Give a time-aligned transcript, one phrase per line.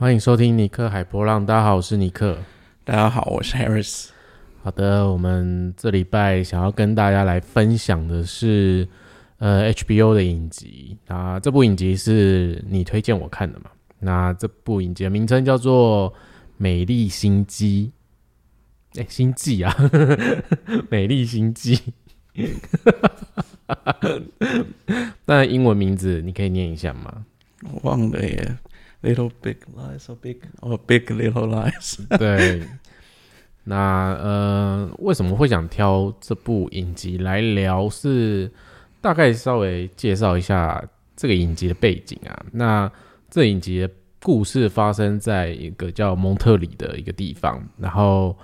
[0.00, 2.38] 欢迎收听尼克海波浪，大家好，我是尼克。
[2.84, 4.10] 大家好，我是 Harris。
[4.62, 8.86] 好的，我们这礼拜想要跟大家来分享的是
[9.38, 13.72] 呃 HBO 的影集啊，这部影集是你推荐我看的嘛？
[13.98, 16.12] 那这部影集的名称叫做
[16.56, 17.90] 《美丽心机》。
[19.02, 19.76] 哎，心计啊，
[20.88, 21.76] 美丽心机。
[25.26, 27.24] 那英文名字你可以念一下吗？
[27.72, 28.56] 我忘了耶。
[29.02, 31.98] Little big lies or big or big little lies。
[32.18, 32.62] 对。
[33.64, 37.88] 那呃，为什么会想挑这部影集来聊？
[37.88, 38.50] 是
[39.00, 40.82] 大概稍微介绍一下
[41.16, 42.44] 这个影集的背景啊。
[42.52, 42.90] 那
[43.30, 43.90] 这影集的
[44.22, 48.36] 故事发生在一个叫蒙特里的一个地方，然后。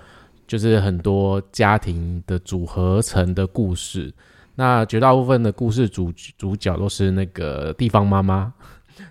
[0.47, 4.13] 就是很多家庭的组合成的故事，
[4.53, 8.53] 那绝大部分的故事主主角都是那个地方妈妈，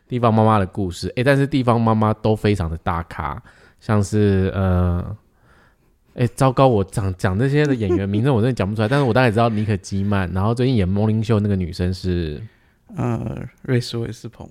[0.09, 1.13] 地方妈妈的故事。
[1.17, 3.43] 诶，但是地方妈妈都非常的大咖，
[3.81, 5.17] 像是呃，
[6.15, 12.41] 诶，糟糕，我讲讲这些的演员名字我真的讲不出来，但是我大概知道妮可基曼，然后最近演《摩林秀》那个女生是
[12.97, 14.49] 呃瑞斯韦斯彭，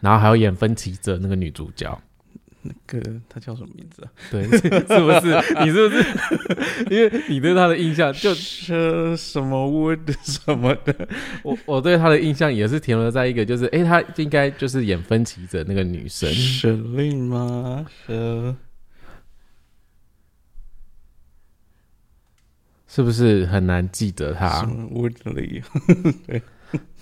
[0.00, 1.98] 然后还有演分歧者那个女主角。
[2.68, 4.10] 那个他叫什么名字啊？
[4.30, 4.58] 对， 是
[5.00, 5.34] 不是？
[5.64, 6.04] 你是不是？
[6.94, 11.08] 因为你对他的印象就是什么 wood 什么的，
[11.42, 17.86] 我我对他的印象也是停留在一个，就是哎，他应该就是演分歧者那个女生，是令吗？
[18.06, 18.54] 是，
[22.86, 25.62] 是不是很难记得他？Woodley，
[26.26, 26.42] 对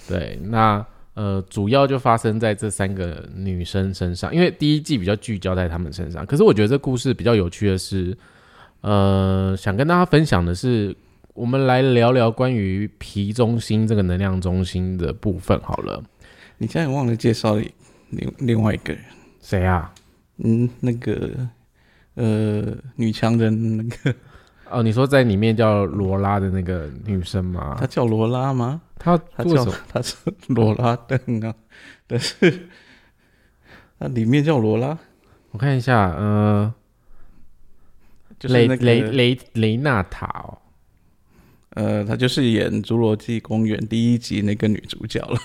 [0.08, 0.86] 对，那。
[1.16, 6.26] 呃，主要就发生在这三个女生身上，因为第一季比较聚焦在她们身上。
[6.26, 8.14] 可是我觉得这故事比较有趣的是，
[8.82, 10.94] 呃，想跟大家分享的是，
[11.32, 16.04] 我们来聊聊关于皮中心这个能量中心的部分好了。
[16.58, 17.54] 你现在忘了介绍
[18.10, 19.02] 另另外一个人，
[19.40, 19.90] 谁啊？
[20.44, 21.30] 嗯，那个
[22.16, 24.14] 呃，女强人那个。
[24.68, 27.74] 哦，你说在里面叫罗拉的那个女生吗？
[27.80, 28.82] 她叫罗拉吗？
[28.98, 30.16] 她她叫她是
[30.48, 31.54] 罗拉邓啊，
[32.06, 32.68] 但是
[33.98, 34.98] 那里面叫罗拉。
[35.52, 36.74] 我看一下，呃，
[38.42, 40.58] 雷雷雷雷娜塔哦，
[41.70, 45.38] 呃，她就是演《侏罗纪公园》第一集那个女主角了。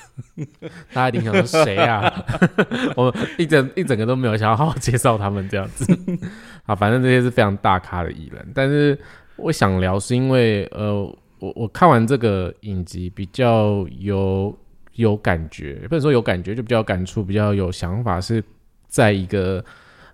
[0.91, 2.11] 大家一定想说谁啊？
[2.97, 5.85] 我一整一整个都没有想要好好介绍他们这样子。
[6.65, 8.99] 啊，反正这些是非常大咖的艺人，但是
[9.37, 14.57] 我想聊是因为，呃，我我看完这个影集比较有
[14.93, 18.41] 有感觉，不能说有感觉，就比较感触，比较有想法，是
[18.87, 19.63] 在一个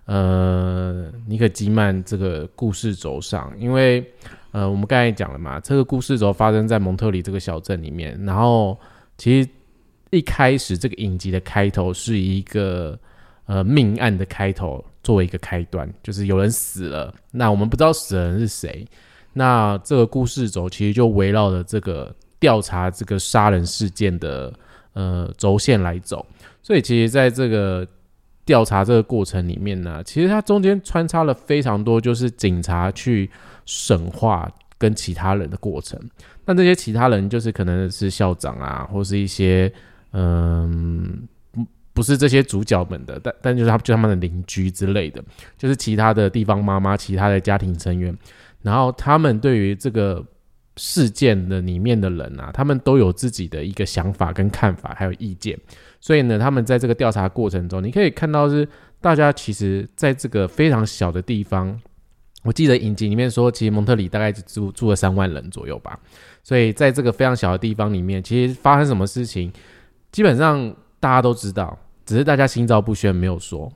[0.06, 4.04] 呃尼可基曼这个故事轴上，因为
[4.50, 8.76] 呃我们刚才讲了嘛，这个故事轴发生在蒙特里这个小镇里面，然后
[9.16, 9.48] 其实
[10.10, 12.98] 一开始这个影集的开头是一个
[13.46, 14.84] 呃命案的开头。
[15.00, 18.86] 作为一个开端，就是有人死了，那我们不知道死的人是谁。
[19.38, 24.52] 那这个故事轴其实就围绕着这个调查这个杀人事件的
[24.94, 26.26] 呃轴线来走。
[26.60, 27.86] 所以其实在这个
[28.44, 33.30] 调查这个过程里面呢，其实它中间穿插了非常多，就是警察去
[33.64, 35.98] 审话跟其他人的过程。
[36.44, 39.72] 那这些其他人就是可能是校长啊，或是一些
[40.12, 41.28] 嗯。
[41.94, 45.20] 不是这些主角们的，但但就是他就他们的邻居之类的，
[45.56, 48.16] 就是其他的地方妈妈、其他的家庭成员，
[48.62, 50.24] 然后他们对于这个
[50.76, 55.58] 事件的里面的人啊，他们都有自己的一个想法跟看法，还有意见。
[56.00, 58.68] 所以呢，他们在这个调查过程中，你可以看到是
[59.00, 61.80] 大家其实在这个非常小的地方，
[62.44, 65.98] 我记得影集里面说，其实蒙特里大概只住住了三万人左右吧。
[66.42, 69.52] 所以在这个非常小的地方里面，其实发生什么事情，
[70.12, 71.78] 基本上大家都知道。
[72.06, 73.70] 只是大家心照不宣，没有说，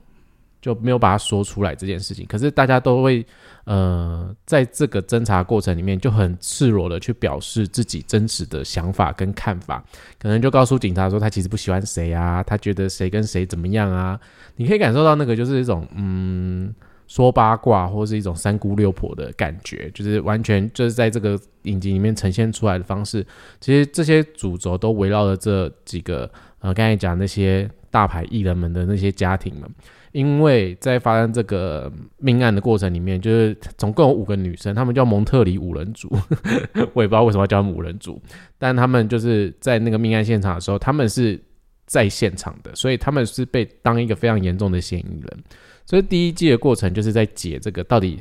[0.63, 2.25] 就没有把它说出来这件事情。
[2.25, 3.23] 可是大家都会，
[3.65, 9.83] 呃，在这个侦查过程里面就很赤裸的去表示自己真实的想法跟看法，
[10.17, 14.17] 可能就告诉警察说他其实不喜欢谁啊，他觉得谁跟谁怎么样啊。
[14.55, 16.73] 你可以感受到那个就是一种嗯
[17.07, 23.27] 说八卦或是一种三姑六婆的感觉，就是完全就是在这个影集里面呈现出来的方式。
[23.59, 27.69] 其实这些主轴都围绕着这几个呃刚才讲那些。
[27.93, 29.69] 大牌艺人们的那些家庭们，
[30.13, 36.07] 因为在发生这个命案的过程里面，就是总共有五个女生，她们叫蒙特里五人组，
[36.93, 38.21] 我也不知道为什么要叫五人组，
[38.57, 41.41] 但他们就是在那个命案现场的时候，他们是
[41.85, 45.43] 在现场的，所以他们是被当一个非常严重的嫌疑人。
[45.85, 48.17] 所以第一季的过程就是在解这个到底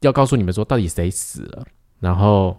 [0.00, 1.66] 要告诉你们说到底谁死了，
[2.00, 2.56] 然后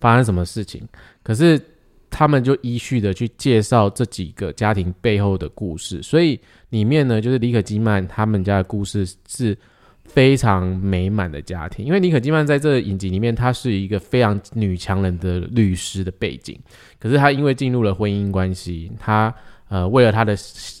[0.00, 0.88] 发生什么事情。
[1.22, 1.60] 可是
[2.10, 6.38] 他们就依序的去介绍这几个家庭背后的故事，所以
[6.70, 9.56] 里面呢，就是李可基曼他们家的故事是
[10.04, 11.86] 非常美满的家庭。
[11.86, 16.58] 因为李可基曼在这影集里面，她是一个非常女强人的律师的背景，
[16.98, 19.32] 可是她因为进入了婚姻关系，她
[19.68, 20.36] 呃为了她的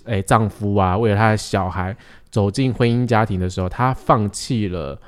[0.06, 1.96] 诶丈夫啊，为了她的小孩
[2.28, 5.00] 走进婚姻家庭的时候，她放弃了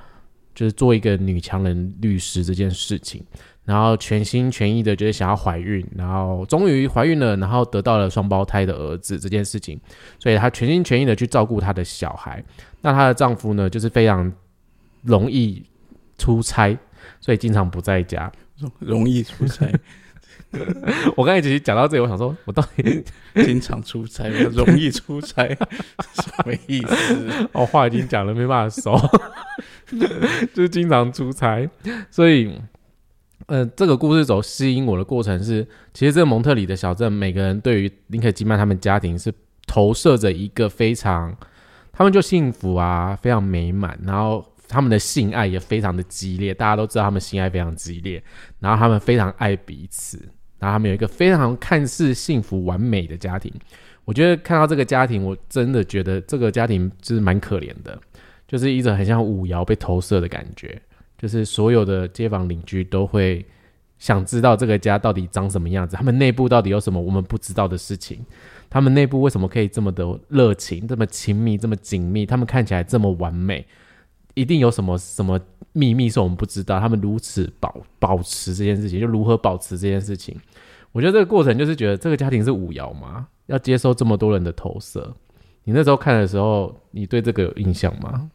[0.54, 3.24] 就是做一个女强人律师这件事情。
[3.64, 9.80] 然后全心全意的就是想要怀孕，然后终于怀孕了，然后得到了双胞胎的儿子这件事情，
[10.18, 12.42] 所以她全心全意的去照顾她的小孩。
[12.80, 14.32] 那她的丈夫呢，就是非常
[15.02, 15.64] 容易
[16.18, 16.76] 出差，
[17.20, 18.32] 所以经常不在家，
[18.80, 19.70] 容易出差。
[21.16, 23.04] 我刚才其实讲到这里，我想说，我到底
[23.36, 27.48] 经常出差，容易出差，什么意思？
[27.54, 29.00] 哦，话已经讲了，没办法说，
[30.52, 31.70] 就是经常出差，
[32.10, 32.60] 所以。
[33.52, 35.62] 呃，这个故事走吸引我的过程是，
[35.93, 39.31] 其实这个蒙特里的小镇，每个人对于林肯基曼他们家庭是
[39.66, 41.37] 投射着一个非常，
[41.93, 48.25] 他们就幸福啊，非常美满，然后他们的性爱也非常的激烈，大家都知道他们性爱非常激烈，
[48.58, 50.16] 然后他们非常爱彼此，
[50.58, 53.52] 然后他们有一个非常看似幸福完美的家庭。
[54.06, 58.00] 我觉得看到这个家庭，我真的觉得这个家庭就是蛮可怜的，
[58.48, 60.81] 就是一种很像五爻被投射的感觉。
[61.22, 63.46] 就是所有的街坊邻居都会
[63.96, 68.19] 想知道这个家到底长什么样子，他们内部到底有什么我们不知道的事情，
[68.69, 72.26] 他们内部为什么可以这么的热情、这么亲密、这么紧密？
[72.26, 73.64] 他们看起来这么完美，
[74.34, 75.40] 一定有什么什么
[75.72, 76.80] 秘密是我们不知道。
[76.80, 80.36] 他们如此保保持这件事情，就如何保持这件事情？
[80.90, 83.28] 我觉得这个过程就是觉得这个家庭是五爻嘛？
[83.46, 85.14] 要接受这么多人的投射？
[85.62, 88.28] 你那时候看的时候，你对这个有印象吗？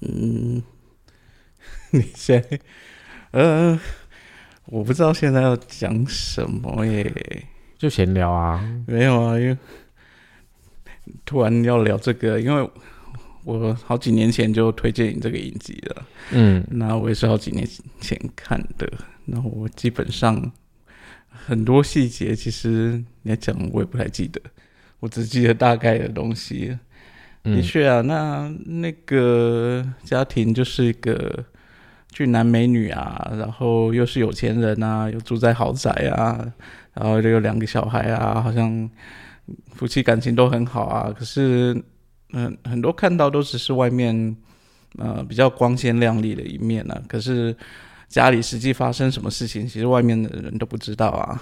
[0.00, 0.62] 嗯。
[1.90, 2.44] 你先，
[3.30, 3.78] 呃，
[4.66, 7.46] 我不知道现在要讲什么耶，
[7.78, 9.56] 就闲聊啊，没有啊，因为
[11.24, 12.70] 突然要聊这个，因为
[13.44, 17.66] 我好几年前就推荐你这个影集了，嗯，那我也是好几年
[18.00, 18.90] 前看的，
[19.24, 20.52] 那我基本上
[21.30, 24.40] 很多细节其实你要讲我也不太记得，
[25.00, 26.78] 我只记得大概的东西。
[27.54, 31.44] 的确啊，那那个家庭就是一个。
[32.10, 36.52] 俊男美女啊，然后又是有钱人啊，又住在豪宅啊，
[36.94, 38.90] 然后又有两个小孩啊，好像
[39.74, 41.14] 夫妻感情都很好啊。
[41.16, 41.80] 可是，
[42.32, 44.34] 嗯，很多看到都只是外面
[44.96, 47.02] 呃比较光鲜亮丽的一面呢。
[47.06, 47.54] 可是
[48.08, 51.40] 家里实际发生什么事情，其实外面的人都不知道啊。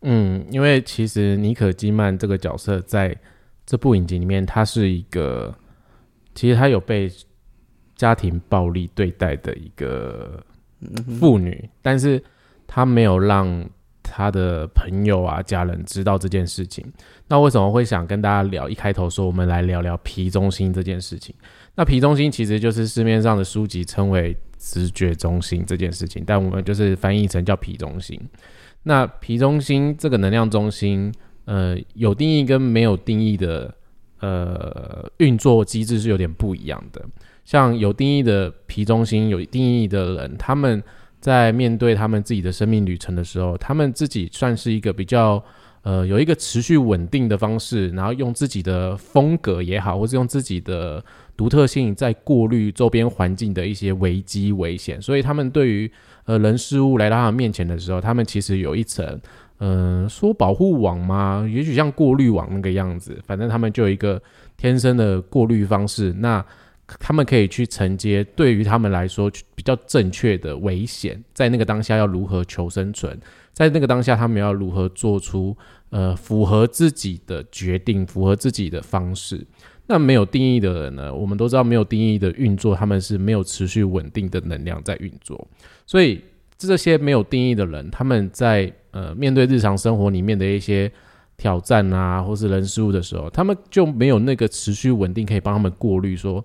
[0.00, 3.14] 嗯，因为其实尼可基曼这个角色在
[3.68, 5.54] 这部影集里面，他是一个，
[6.34, 7.08] 其实他有被。
[7.98, 10.40] 家庭暴力对待的一个
[11.18, 12.22] 妇女，但是
[12.64, 13.68] 她没有让
[14.04, 16.86] 她的朋友啊、家人知道这件事情。
[17.26, 18.68] 那为什么会想跟大家聊？
[18.68, 21.34] 一开头说我们来聊聊皮中心这件事情。
[21.74, 28.16] 那皮中心其实就是市面上的书籍称为直觉中心这件事情，但我们就是翻译成叫皮中心。
[28.84, 31.12] 那皮中心这个能量中心，
[31.48, 33.74] 呃，有定义跟没有定义的
[34.20, 37.02] 呃运作机制是有点不一样的。
[37.46, 40.82] 像有定义的皮中心，有定义的人，他们
[41.20, 45.42] 在面对他们自己的生命旅程的时候，他们自己算是一个比较
[45.80, 51.02] 呃有一个持续稳定的方式，然后用自己的风格也好，或是用自己的
[51.34, 55.00] 独特性在过滤周边环境的一些危机危险。
[55.00, 55.90] 所以他们对于
[56.26, 59.18] 呃人事物来到他们面前的时候，他们其实有一层
[59.60, 61.48] 嗯说保护网吗？
[61.52, 64.20] 也许像过滤网那个样子，反正他们就有一个
[64.56, 66.12] 天生的过滤方式。
[66.12, 66.44] 那
[66.98, 73.18] 他们可以去承接对于他们来说比较正确的危险，在那个当下要如何求生存，
[73.52, 75.54] 在那个当下他们要如何做出
[75.90, 79.46] 呃符合自己的决定，符合自己的方式。
[79.86, 81.14] 那没有定义的人呢？
[81.14, 85.46] 我们都知道没有定义的运作，他们是没有持续稳定的能量在运作。
[85.86, 86.22] 所以
[86.58, 90.90] 这些没有定义的人，他们在呃面对日常生活里面的一些
[91.36, 96.44] 挑战啊，或是人事物的时候，他们就没有那个持续稳定可以帮他们过滤说。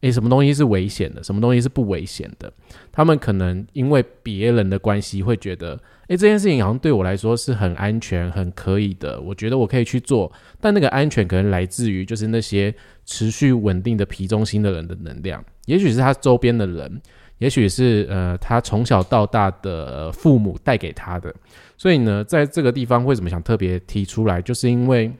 [0.00, 1.22] 诶，什么东西是危险的？
[1.22, 2.52] 什么东西是不危险的？
[2.90, 9.20] 他们可能因为别人的关系会觉得，诶，这件事情好像对我来说是很安全、很可以的。
[9.20, 12.74] 我觉得我可以去做，但那个安全可能来自于就是那些
[13.06, 17.00] 持续稳定的皮中心的人的能量，也许是他周边的人，
[17.42, 21.34] 也许是呃他从小到大的父母带给他的。
[21.76, 25.12] 所以呢，在这个地方为什么想特别提出来，就是因为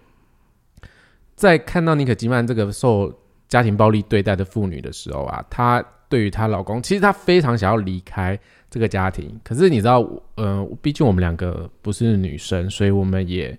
[1.34, 3.12] 在看到尼可基曼这个受。
[3.48, 8.38] 家庭暴力对待的妇女的时候啊，她对于她老公，其实她非常想要离开
[8.70, 9.38] 这个家庭。
[9.44, 13.54] 可是你知道，呃，毕竟我们两个不是女生，所以我们也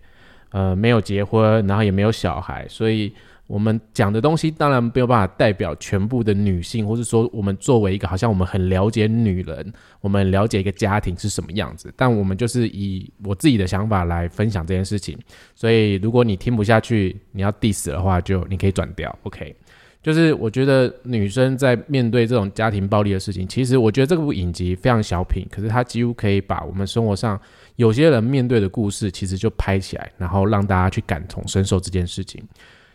[0.49, 3.13] 呃没有结婚，然后也没有小孩，所以。
[3.45, 15.17] 我们讲的东西当然没有办法代表全部的女性，或是说我们作为一个好像我们很了解女人，我们了解一个家庭是什么样子，但我们就是以我自己的想法来分享这件事情。
[15.55, 19.13] 所以如果你听不下去，你要 diss 的话，就你可以转掉。
[19.23, 19.53] OK，
[20.01, 27.39] 就是我觉得女生在面对这种家庭暴力的事情，其实我觉得这部影集非常小品，可是它几乎可以把我们生活上
[27.75, 32.41] 有些人面对的故事，其实就拍起来，然后让大家去感同身受这件事情。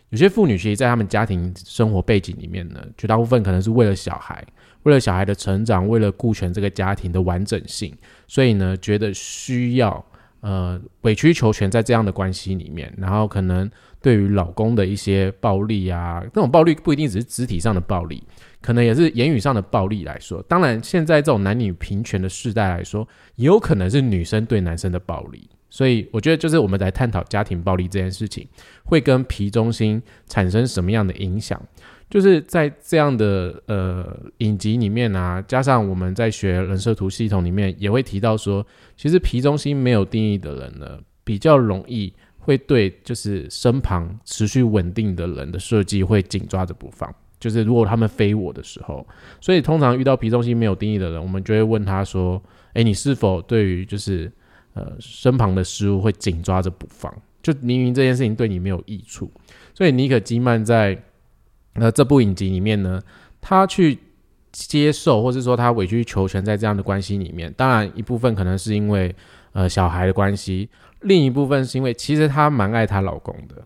[0.09, 4.43] 有些妇女其实，在他们家庭生活背景里面呢，绝大部分可能是为了小孩，
[4.83, 7.95] 为了小孩的成长，为了顾全这个家庭的完整性，
[8.27, 10.03] 所以呢，觉得需要
[10.41, 13.69] 呃委曲求全在这样的关系里面，然后可能
[14.01, 18.23] 对于老公的一些暴力啊，这种暴力不一定只是肢体上的暴力，
[18.61, 20.41] 可能也是言语上的暴力来说。
[20.43, 25.47] 当然，现在这种男女平权的时代来说，也有可能是女生对男生的暴力。
[25.69, 28.47] 所以我觉得，就是我们在探讨家庭暴力这件事情，
[28.83, 31.61] 会跟皮中心产生什么样的影响？
[32.09, 38.65] 就是在这样的呃影集里面啊，加上我们在学人设图系统里面，也会提到说，
[38.97, 47.13] 其实皮中心没有定义的人呢，比较容易会对就是身旁持续稳定的人的设计会紧抓着不放。
[47.39, 49.05] 就是如果他们非我的时候，
[49.39, 52.41] 所以通常遇到皮中心没有定义的人，我们就会问他说
[52.73, 54.31] ：“诶，你是否对于就是？”
[54.79, 59.29] 呃，身旁的事物会紧抓着不放，就明明这件事情对你没有益处，
[59.73, 60.97] 所以尼可基曼在
[61.73, 63.01] 呃这部影集里面呢，
[63.41, 63.99] 他去
[64.53, 69.13] 接受，或是说他委曲求全在这样的关系里面，当然一部分可能是因为
[69.51, 70.69] 呃小孩的关系，
[71.01, 73.65] 另一部分是因为其实她蛮爱她老公的，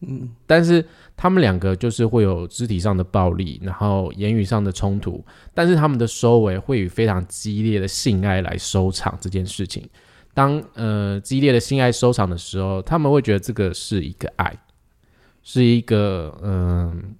[0.00, 0.84] 嗯，但是
[1.16, 5.24] 他们两个就是会有肢体上的暴力，然后言语上的冲突，
[5.54, 9.88] 但是他们的收尾会以非常激烈的性爱来收场这件事情。
[10.40, 14.58] 当呃激烈的性爱收场的时候，他们会觉得这个是一个爱，
[15.42, 17.14] 是一个嗯，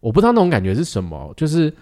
[0.00, 1.72] 我不知道那种感觉是什么，就是。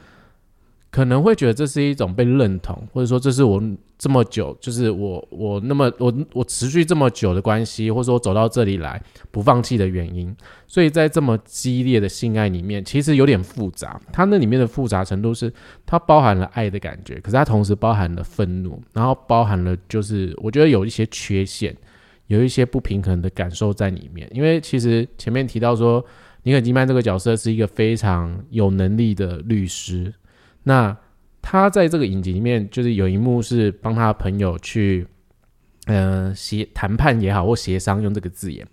[0.90, 3.62] 可能会觉得这是一种被认同，或者说这是我
[3.98, 10.34] 这么久，就是我我那么我我持续这么久的关系，或者说走到这里来不放弃的原因。
[10.66, 14.00] 所以在这么激烈的性爱里面，其实有点复杂。
[14.12, 15.52] 它那里面的复杂程度是，
[15.84, 21.76] 它包含了爱的感觉，可是它同时包含了愤怒，然后包含了就是我觉得有一些缺陷，
[22.28, 24.26] 有一些不平衡的感受在里面。
[24.32, 26.02] 因为其实前面提到说，
[26.44, 30.14] 尼可基曼这个角色是一个非常有能力的律师。
[30.62, 30.96] 那
[31.40, 35.06] 他在这个影集里面，就是有一幕是帮他朋友去，
[35.86, 38.66] 呃，协谈判也好，或协商，用这个字眼。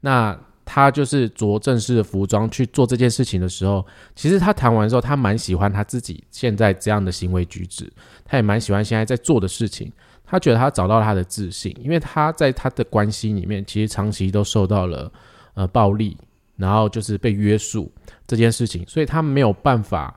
[0.00, 7.92] 那他就是着正式的服装去做这件事情的时候，其实他谈完之后，他蛮喜欢他自己现在这样的行为举止，
[8.24, 9.90] 他也蛮喜欢现在在做的事情。
[10.24, 15.10] 他觉得他找到了他的自信，因为他在他的关系里面，其实长期都受到了
[15.54, 16.16] 呃暴力，
[16.54, 17.90] 然后就是被约束
[18.28, 20.16] 这件事情，所以他没有办法。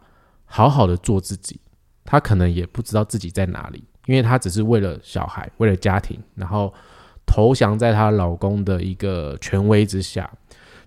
[0.55, 1.59] 好好的做自己，
[2.05, 6.71] 她可能也不知道自己在哪里，因为她只是为了小孩，为了家庭，然后
[7.25, 10.29] 投降在她老公的一个权威之下。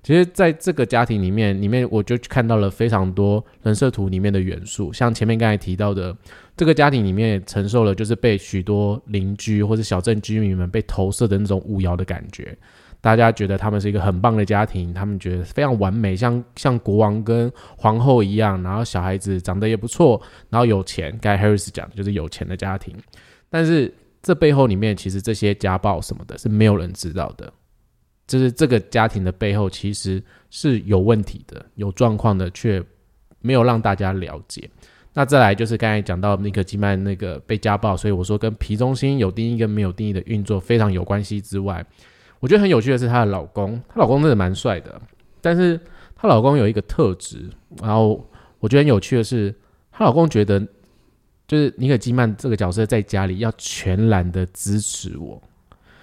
[0.05, 6.17] 其实，在这个家庭里面，里面我就看到了非常多人设图里面的元素，像前面刚才提到的，
[6.57, 12.57] 这个家庭里面承受了就是被许多邻居或者小镇居民们被投射的那种巫妖的感觉。
[13.01, 21.17] 大家觉得他们是一个很棒的家庭，他们觉得非常完美，像像国王跟皇后一样，然后小孩子长得也不错，然后有钱。
[21.21, 22.97] 该 Harris 讲的就是有钱的家庭，
[23.49, 27.53] 但是这背后里面其实这些家暴什么的是没有人知道的，
[28.27, 32.83] 就是这个家庭的背后其实是有问题的、有状况的，却
[33.41, 34.69] 没有让大家了解。
[35.13, 41.87] 那再来就是刚才讲到尼克基曼那个被家暴，所以我说跟皮中心有定义跟没有定义的运作非常有关系之外。
[42.47, 45.03] 我觉得很有趣的是，她的老公，她老公真的蛮帅的，
[45.41, 45.81] 但是
[46.15, 47.51] 她老公有一个特质，
[47.83, 48.25] 然后
[48.61, 49.53] 我觉得很有趣的是，
[49.91, 50.65] 她老公觉得
[51.49, 55.43] 就是尼可基曼这个角色在家里要全然的支持我，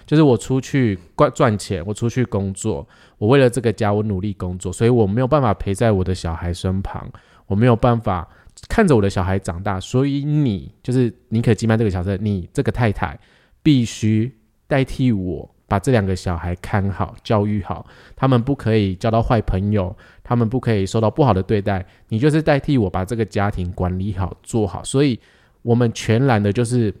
[0.04, 2.86] 就是我出去赚赚钱，我出去工作，
[3.16, 7.10] 我为了这个家我努力工作，所以我没有办法陪在我的小孩身旁，
[7.46, 8.28] 我没有办法
[8.68, 13.18] 看着我的小孩长大，所以你就是尼可基曼这个角色，你这个太太
[13.62, 14.36] 必须
[14.68, 15.53] 代替我。
[15.66, 21.84] 把这两个小孩看好、教育好，他们不可以交到坏朋友，他们不可以受到不好的对待。
[22.08, 24.84] 你就是代替我把这个家庭管理好、做好。
[24.84, 25.18] 所以，
[25.62, 26.94] 我们全然的就是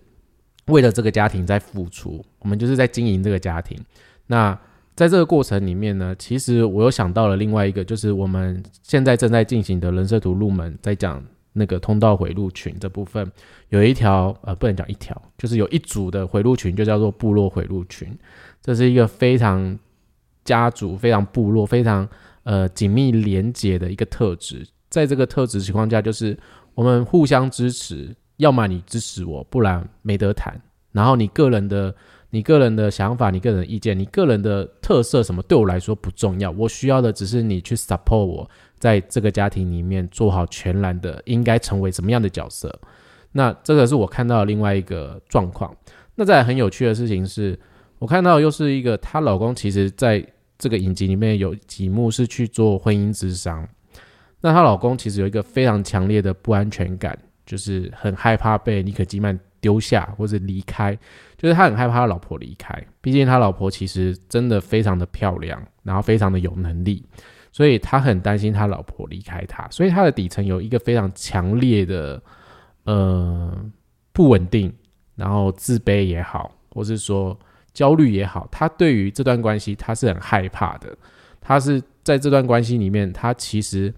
[0.66, 3.78] 为了这个家庭在付出，我们就是在经营这个家庭。
[4.26, 4.58] 那
[4.96, 11.22] 在这个过程里面呢，其实我又想到了另外一个，就是我们现在正在进行的人设图入门，在讲
[11.56, 13.30] 那个通道回路群这部分，
[13.68, 18.14] 有一条呃不能讲一条，就是有一组的回路群就叫做部落回路群，
[18.60, 19.78] 这是一个非常
[20.44, 22.06] 家族、非常部落、非常
[22.42, 24.66] 呃紧密连结的一个特质。
[24.90, 26.36] 在这个特质情况下，就是
[26.74, 30.60] 我们互相支持，要么你支持我，不然没得谈。
[30.90, 31.94] 然后你个人的、
[32.30, 36.50] 你个人的想法、你个人的意见、你个人的特色什么，对我来说不重要。
[36.50, 38.50] 我需要的只是你去 support 我。
[38.84, 42.70] 在这个家庭里面做好全然的，应该成为什么样的角色？
[43.32, 45.74] 那这个是我看到另外一个状况。
[46.16, 47.58] 那再很有趣的事情是，
[47.98, 50.22] 我看到又是一个她老公，其实在
[50.58, 53.66] 这个影集里面有几幕是去做婚姻之商。
[54.42, 60.94] 那她老公其实有一个非常强烈的不安全感，就是很害怕被尼可基曼丢下或者离开，
[61.38, 62.86] 就是他很害怕他老婆离开。
[63.00, 67.02] 毕竟他老婆其实真的非常的漂亮，然后非常的有能力。
[67.54, 72.20] 所以他很担心他老婆离开他，所以他的底层有一个非常强烈的
[72.82, 73.56] 呃
[74.12, 74.74] 不稳定，
[75.14, 77.38] 然后自卑也好，或是说
[77.72, 80.98] 焦虑也好，他对于这段关系他是很害怕的。
[81.40, 83.94] 他是在这段关系里面，他其实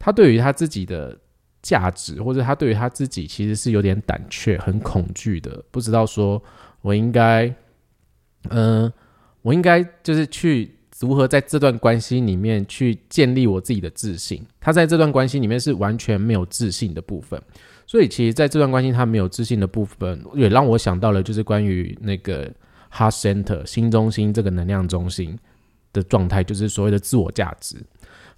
[0.00, 1.16] 他对于他自己的
[1.62, 6.42] 价值，或者他对于他自己其实是有点胆怯、很恐惧的，不知道说
[6.80, 7.54] 我应该，
[8.48, 8.92] 嗯，
[9.42, 10.75] 我应该就是去。
[11.00, 14.42] 如何在这段关系里面去建立我自己的自信？
[14.60, 17.40] 他在这段关系里面是完全没有自信的部分，
[17.86, 22.50] 所以其实在这段关系他没有自信的部分，也让我想到了就是关于那个
[22.90, 25.38] heart center 心中心这个能量中心
[25.92, 27.76] 的状态，就是所谓的自我价值。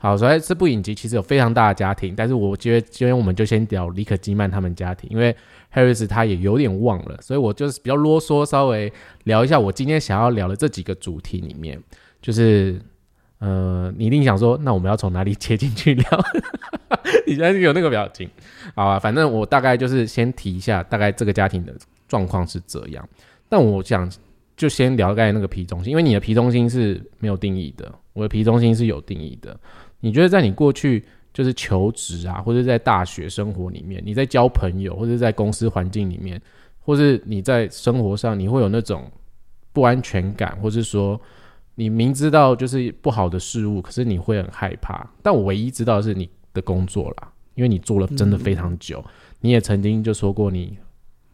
[0.00, 5.34] 好，所以这部影集其实有非常大的家庭，但是我觉得今天我们就先聊李可基曼他们家庭，因为
[5.72, 8.92] Harris 他也有点忘了，所以我就是比较啰嗦，稍微
[9.24, 11.80] 聊一下我今天想要聊的这几个主题里面。
[12.20, 12.80] 就是，
[13.38, 16.04] 呃，你一定想说，那我们要从哪里切进去聊？
[17.26, 18.28] 你现在有那个表情，
[18.74, 21.72] 好啊，反正我大概就是先提一下，大概这个家庭的
[22.08, 23.08] 状况是这样。
[23.48, 24.10] 但我想
[24.56, 29.58] 就先聊刚才那个皮中心，因为你的皮中心是没有定义的，我的皮中心是有定义的。
[30.00, 36.40] 你觉得在你过去就是求职啊，或者在大学生活里面，你在交朋友，或者在公司环境里面，
[36.80, 39.10] 或是你在生活上，你会有那种
[39.72, 41.20] 不安全感，或是说？
[41.78, 45.08] 你明知道就是不好的事物，可是你会很害怕。
[45.22, 49.02] 但我唯一知道是你的工作啦，因为你做了真的非常久。
[49.42, 50.76] 你也曾经就说过，你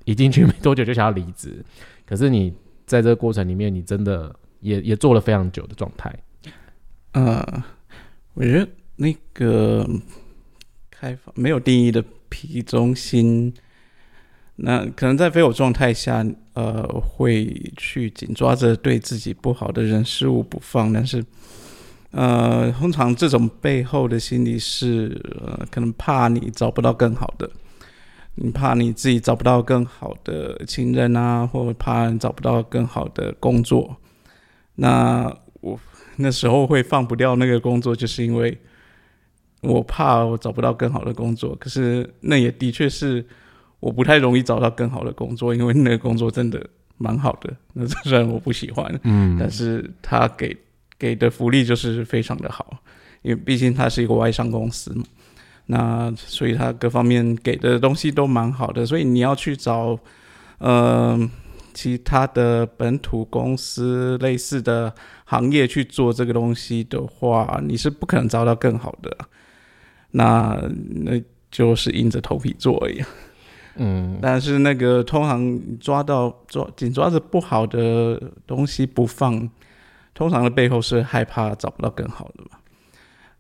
[0.05, 1.65] 一进去没多久就想要离职，
[2.05, 2.53] 可是你
[2.85, 6.15] 在这个过程里面，你真的也 也做了非常久的状态。
[7.13, 7.65] 呃，
[8.35, 9.89] 我觉得那个
[10.91, 13.51] 开放没有定义的皮中心。
[14.57, 17.45] 那可能在非我状态下，呃，会
[17.77, 21.25] 去紧抓着对自己不好的人事物不放，但是，
[22.13, 27.51] 呃，通常这种背后的心理是，呃，可能怕你找不到更好的，
[28.37, 33.97] 你怕你自己找不到更好的情人啊，或怕你找不到更好的工作。
[34.77, 35.77] 那我
[36.15, 38.57] 那时候会放不掉那个工作，就是因为
[39.63, 41.57] 我怕我找不到更好的工作。
[41.57, 43.27] 可是那也的确是。
[43.85, 46.67] 我不太容易找到更好的工作，因为那个工作真的
[46.97, 47.55] 蛮好的。
[47.75, 50.57] 那虽然我不喜欢，嗯，但是他给
[50.99, 52.79] 给的福利就是非常的好，
[53.21, 55.05] 因为毕竟他是一个外商公司嘛。
[55.67, 59.99] 那所以他各方面给的东西都蛮好的，所以你要去找
[60.57, 61.31] 呃
[61.75, 64.95] 其他的本土公司类似的
[65.27, 69.15] 行业去做这个东西的话，你是不可能找到更好的。
[70.13, 70.59] 那
[71.05, 71.21] 那
[71.51, 73.03] 就是硬着头皮做而已。
[73.77, 79.51] 嗯，但是那个通常抓到抓紧抓着不好的东西不放，
[80.15, 82.59] 通常的背后是害怕找不到更好的嘛？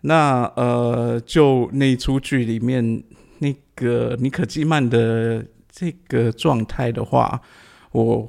[0.00, 3.04] 那呃，就那出剧里面
[3.38, 7.40] 那个尼可基曼的这个状态的话，
[7.92, 8.28] 我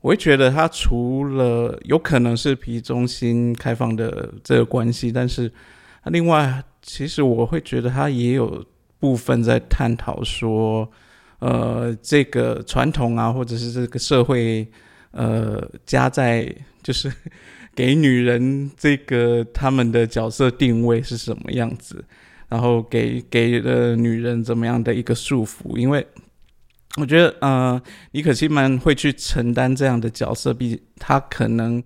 [0.00, 5.52] 我会觉得他除了有可能是皮中心开放的这个关系，但是
[6.06, 8.64] 另外其实我会觉得他也有
[8.98, 10.90] 部分在探讨说。
[11.40, 14.66] 呃，这个传统啊，或者是这个社会，
[15.10, 17.12] 呃，加在就是
[17.74, 22.04] 给女人这个他们的角色定位是什么样子，
[22.48, 25.76] 然后给给了女人怎么样的一个束缚？
[25.76, 26.06] 因为
[26.98, 31.82] 我觉得，呃，尼可基曼会去承担这样的角色，毕竟他可能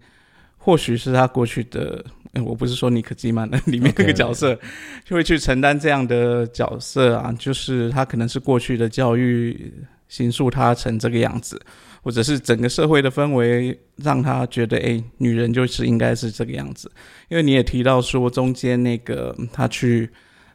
[0.56, 2.04] 或许是他过去的。
[2.42, 4.58] 我不是说尼克基曼的里面那个角色
[5.04, 9.72] 就会去承担这样的角色啊，就是他可能是过去的教育
[10.08, 11.60] 形塑他成这个样子，
[12.02, 16.90] 或者是整个社会的氛围让他觉得，哎，女人就是应该是这个样子。
[17.28, 20.08] 因为你也提到说中间那个他去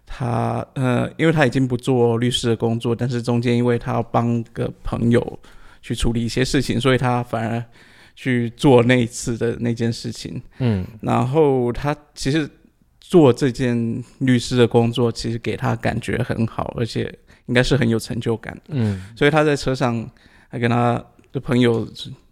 [0.06, 5.39] 他呃，因为他已经不做律师的工作，但是中间因为他要帮个朋友
[5.82, 7.63] 去处理一些事情，所以他反而
[8.21, 10.41] 去做那一次的那件事情。
[10.58, 12.49] 嗯，然后他其实
[12.99, 17.03] 做这件律师的工作，其实给他感觉很好，而且
[17.45, 18.60] 应该是很有成就感。
[18.67, 20.05] 嗯，所以他在车上
[20.49, 21.01] 还跟他
[21.32, 21.88] 的朋友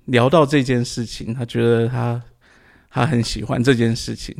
[0.08, 2.22] 聊到这件事情，他觉得他
[2.90, 4.36] 他很喜欢这件事情。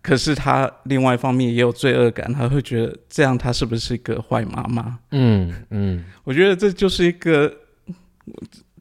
[0.00, 4.98] 可是他另外一方面也有罪恶感，他会觉得这样他是不是一个坏妈妈？
[5.10, 7.54] 嗯嗯，我觉得这就是一个，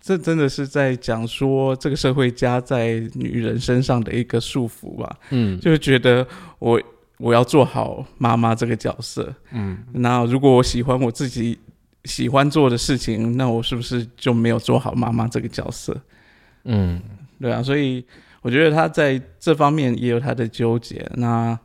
[0.02, 5.18] 这真的是在讲说这个社会加在女人身上的一个束缚吧。
[5.30, 6.28] 嗯，就是觉得
[6.60, 6.82] 我
[7.18, 9.34] 我要做好妈妈这个角色。
[9.52, 11.58] 嗯，那如果我喜欢我自己
[12.06, 15.96] 喜欢做的事情，那我是不是就没有做好妈妈这个角色？
[16.66, 17.00] 嗯，
[17.40, 18.04] 对啊，所以。
[18.44, 21.56] 我觉得他在这方面也有他的纠结，那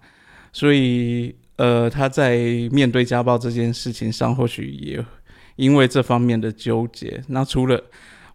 [0.52, 2.36] 所以呃，他在
[2.70, 5.02] 面对家暴这件事情上，或许也
[5.56, 7.18] 因为这方面的纠结。
[7.28, 7.82] 那除了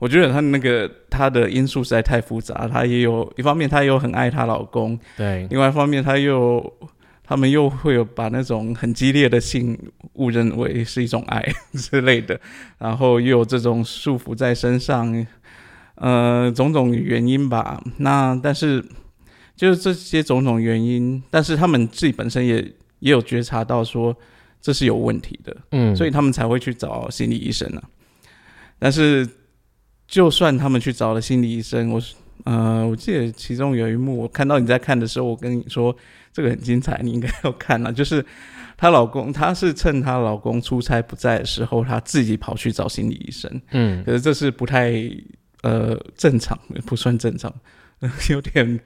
[0.02, 6.74] 我觉得他那个他的因素实在太复杂，他也有一方面他又很爱她老公，对，另外一方面他又
[7.24, 9.78] 他们又会有把那种很激烈的性
[10.14, 11.46] 误认为是一种爱
[11.78, 12.42] 之类的，
[12.80, 15.26] 然后又有这种束缚在身上。
[15.96, 17.80] 呃，种种原因吧。
[17.98, 18.84] 那但是
[19.56, 22.56] 就是这些种种原因，但是他们自己本身也
[23.00, 24.16] 也有觉察到说
[24.60, 27.84] 这是有问题的，嗯，所以他们才会去找心理医生呢。
[28.80, 29.28] 但是
[30.12, 32.02] 就算他们去找了心理医生，我
[32.44, 35.96] 呃，我记得其中有一幕，我看到你在看的时候，我跟你说
[36.34, 37.92] 这个很精彩，你应该要看了。
[37.94, 38.24] 就是
[38.76, 44.94] 她老公，她是趁她老公出差不在的时候，她自己跑去找心理医生，嗯，可是这是不太。
[45.64, 47.54] 呃，正常不算正常，
[48.32, 48.80] 有点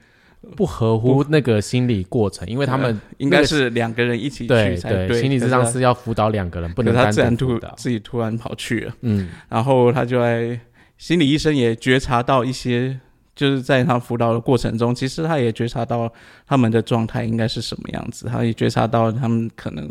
[0.56, 5.18] 不合乎那个心理过程，因为他们应该是两个人一起去才对。
[5.18, 8.92] 心理智商是要辅导两个人，不能他自然突自己突然跑去了。
[9.00, 10.60] 嗯，然后他就在
[10.98, 12.98] 心理医生也觉察到一些，
[13.34, 16.12] 就是在他辅导的过程中，其实他也觉察到
[16.46, 19.88] 他们的状态应该是什么样子，他也觉察到他们可能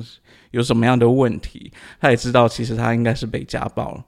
[0.52, 4.06] 有什么样的问题，他也知道其实他应该是被家暴了，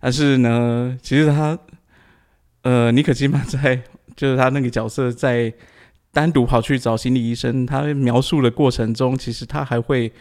[0.00, 1.58] 但是呢，其实他。
[2.62, 3.80] 呃，尼可基曼在
[4.16, 5.50] 就是他那个角色在
[6.12, 10.12] 单独跑去找心理医生，他描述的过程中，其实他还会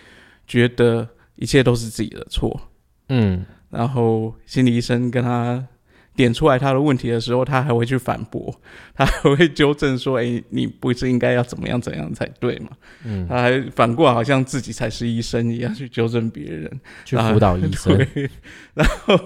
[0.45, 2.61] 觉得一切都是自己的错，
[3.09, 5.67] 嗯，然后心理医生跟他
[6.17, 8.53] 点出来他的问题的时候，他还会去反驳，
[8.93, 12.69] 他还会纠正说：“哎，你不是应该要怎么样怎样才对嘛？”
[13.05, 17.95] 嗯，他还反过好像自己才是医生一样去纠正别人，去辅导医生，
[18.73, 19.17] 然后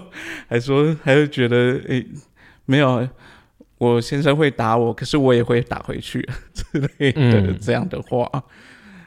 [0.46, 2.04] 还说还会觉得哎。
[2.64, 3.06] 没有，
[3.76, 8.24] 我先生会打我，可是我也会打回去 之类的这样的话，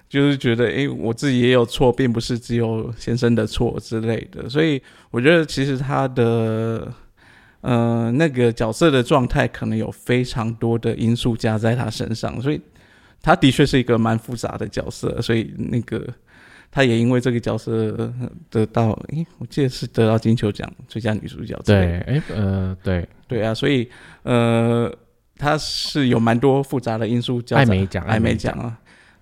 [0.09, 4.49] 就是觉得哎，我自己也有错，并不是只有先生的错之类的。
[4.49, 6.93] 所以我觉得其实他的
[7.65, 12.62] 呃那个角色的状态可能有非常多的因素加在他身上，所以
[13.21, 15.21] 他的确是一个蛮复杂的角色。
[15.21, 16.08] 所以那个。
[16.71, 18.12] 他也因为这个角色
[18.49, 21.58] 得到，诶，我记得是得到金球奖最佳女主角。
[21.63, 23.88] 对，诶，呃，对，对啊，所以，
[24.23, 24.93] 呃，
[25.38, 28.78] 他是有蛮多复杂的因素交杂，艾美奖，艾美奖啊，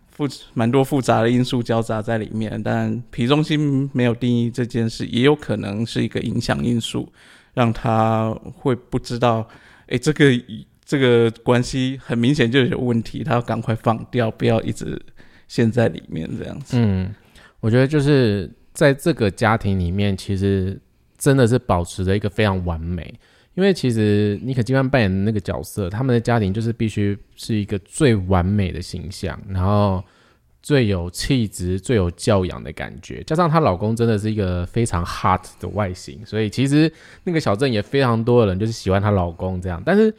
[0.09, 2.59] 复蛮多复杂的因素交杂在里面。
[2.63, 7.07] 但皮中心没有定义这件事，也有可能是一个影响因素，
[7.53, 9.47] 让他会不知道，
[9.87, 10.25] 诶，这个
[10.85, 15.01] 这个关系很明显就有问题，他要赶快放掉，不要一直
[15.47, 16.77] 陷在里面这样子。
[16.79, 17.13] 嗯。
[17.59, 20.77] 我觉得就是在这个家庭里面，其实
[21.17, 23.17] 真的是保持着一个非常完美。
[23.55, 30.03] 因为其实尼可基曼扮演的那个角色，他们的家庭就是必须是一个最完美的形象，然后
[30.63, 33.21] 最有气质、最有教养的感觉。
[33.27, 36.91] 加上她老公真的是一个非常 hot 的外形，所以其实
[37.23, 39.79] 那个小镇也非常多的人就是喜欢她老公这样。
[39.85, 40.11] 但是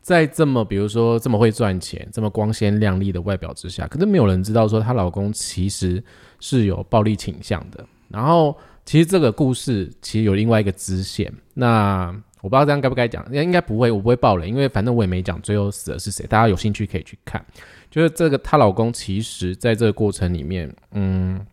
[0.00, 6.02] 在这么比如说这么会赚钱、这么光鲜亮丽的外表之下，可是没有人知道说她老公其实。
[6.42, 12.06] 是有暴力倾向的，然后其实这个故事其实有另外一个支线，那
[12.40, 17.44] 我不知道这样该不该讲，应该不会，我不会爆雷，因为反正我也没讲最后死的是谁，大家有兴趣可以去看。
[17.90, 21.44] 就是这个她老公其实在这个过程里面，嗯，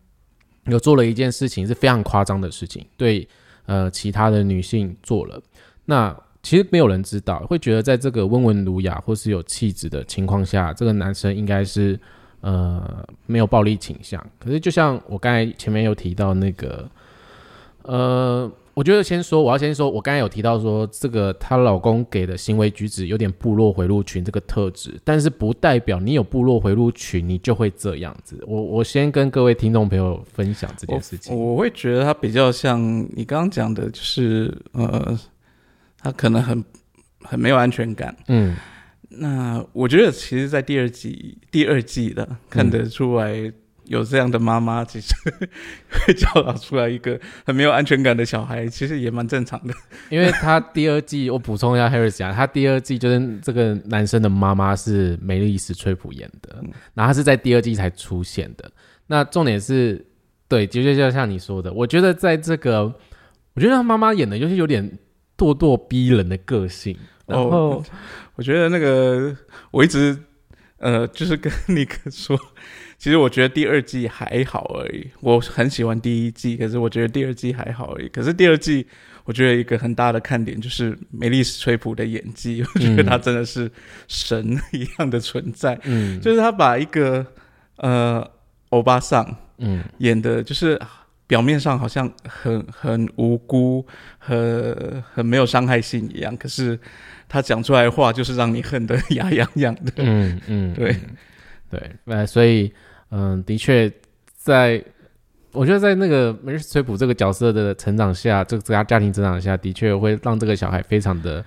[0.66, 3.28] 有做了一件事情是非常夸张的事情，对
[3.66, 5.42] 呃其他的女性做了，
[5.84, 11.98] 那其实没有人知道，会觉得在这个温文儒雅或是有气质的情况下，这个男生应该是。
[12.40, 16.88] 呃，没有暴力倾向，可是就像我刚才前面有提到那个，
[17.82, 18.48] 呃，
[18.78, 28.40] 我我觉得先说，我要先说，我刚才有提到说，这个她老公给的行为举止有点部落回路群这个特质，但是不代表你有部落回路群，你就会这样子。
[28.46, 31.36] 我我先跟各位听众朋友分享这件事情。
[31.36, 32.80] 我会觉得他比较像
[33.16, 35.18] 你刚刚讲的，就是呃，
[35.98, 36.64] 他可能很
[37.22, 38.16] 很没有安全感。
[38.28, 38.54] 嗯，
[39.08, 43.52] 那我觉得其实，在第二季第二季的看得出来。
[43.88, 45.14] 有这样的妈妈，其实
[45.90, 49.74] 会教导出来一个很没有安全感的小孩，其实也蛮正常的。
[50.10, 56.62] 因为他第二季，我补充一下，Harris 讲，他第二季就是这个男生的妈妈是梅丽史崔普演的，
[56.94, 58.70] 然后他是在第二季才出现的。
[59.06, 60.04] 那重点是，
[60.46, 62.84] 对，的确就像你说的，我觉得在这个，
[63.54, 64.98] 我觉得他妈妈演的就是有点
[65.36, 66.94] 咄咄逼人的个性。
[67.26, 67.82] 然后，
[68.36, 69.34] 我觉得那个
[69.70, 70.16] 我一直
[70.78, 72.38] 呃，就是跟尼克说。
[72.98, 78.08] 其实我觉得第二季还好而已，我很喜欢第一季，可是我觉得第二季还好而已。
[78.08, 78.84] 可是第二季，
[79.24, 83.70] 我觉得一个很大的看点就是梅丽史崔普的演技， 我觉得他真的是
[84.08, 85.78] 神一样的存在。
[85.84, 87.24] 嗯，就是他把一个
[87.76, 88.28] 呃
[88.70, 89.24] 欧巴桑，
[89.58, 90.76] 嗯，演的就是
[91.28, 93.86] 表面上好像很很无辜、
[94.18, 96.76] 很很没有伤害性一样，可是
[97.28, 99.92] 他讲出来的话就是让你恨得牙痒痒的。
[99.98, 100.96] 嗯嗯，对
[101.70, 102.72] 对，呃，所以。
[103.10, 103.90] 嗯，的确，
[104.34, 104.82] 在
[105.52, 111.44] 我觉得在那个梅丽史崔普这个角色的成长下，这个家家庭成长下的确会让这个小孩非常的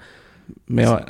[0.65, 1.01] 没有，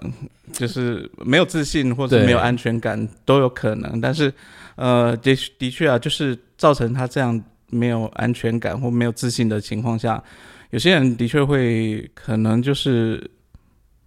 [0.51, 4.01] 就是没有自信或者没有安全感都有可能。
[4.01, 4.31] 但是，
[4.75, 10.21] 呃，的的确啊，就是造成他这样没有安全感或没有自信的情况下，
[10.71, 13.31] 有些人的确会可能就是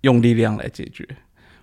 [0.02, 1.09] 用力量来解决。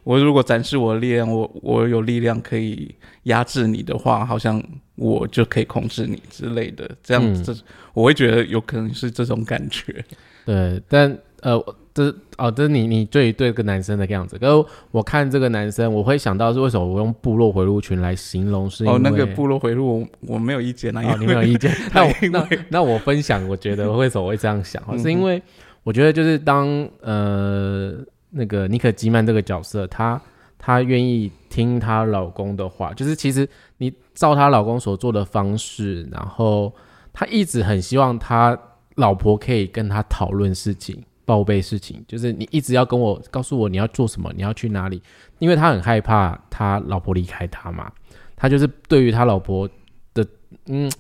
[0.03, 4.61] 我如果展示我的力量，我我有力量可以压制你的话，好像
[4.95, 7.55] 我就可以控制你之类的，这样子，
[7.93, 10.03] 我会觉得有可能是这种感觉。
[10.43, 14.39] 对，但呃，这哦，这是你你对对个男生的样子。
[14.39, 18.67] 可是我看这个男生，我会想到是为什么我用部落回路群来形容？
[18.67, 21.71] 是哦，那个部落回路，我没有意见啊，你没有意见。
[21.93, 24.81] 那我那那我分享，我觉得为什么会这样想？
[24.97, 25.39] 是因为
[25.83, 26.67] 我觉得就是当
[27.01, 28.03] 呃。
[28.31, 30.19] 那个尼可基曼这个角色，她
[30.57, 36.73] 她愿意听她老公的话，就是其实你照她老公所做的方式，然后
[37.13, 38.57] 她一直很希望她
[38.95, 45.01] 老婆可以跟他讨论事情、报备事情，就是你一直要跟我告诉我你要做什么，你要去哪里，
[45.39, 47.91] 因为他很害怕他老婆离开他嘛，
[48.35, 49.69] 他就是对于他老婆
[50.13, 50.25] 的
[50.67, 50.91] 嗯。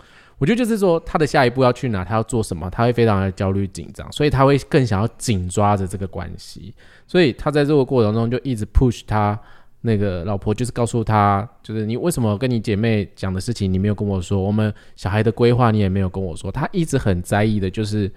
[0.41, 6.73] 我觉得就是说，他的下一步要去哪，他要做什么，他会非常的焦虑紧张，所以他会更想要紧抓着这个关系。
[7.05, 9.39] 所以他在这个过程中就一直 push 他
[9.81, 16.51] 那个老婆，就是告诉他，就是你为什么跟你姐妹讲的事情你没有跟我说，我们小孩的规划你也没有跟我说。
[16.51, 18.11] 他一直很在意的就是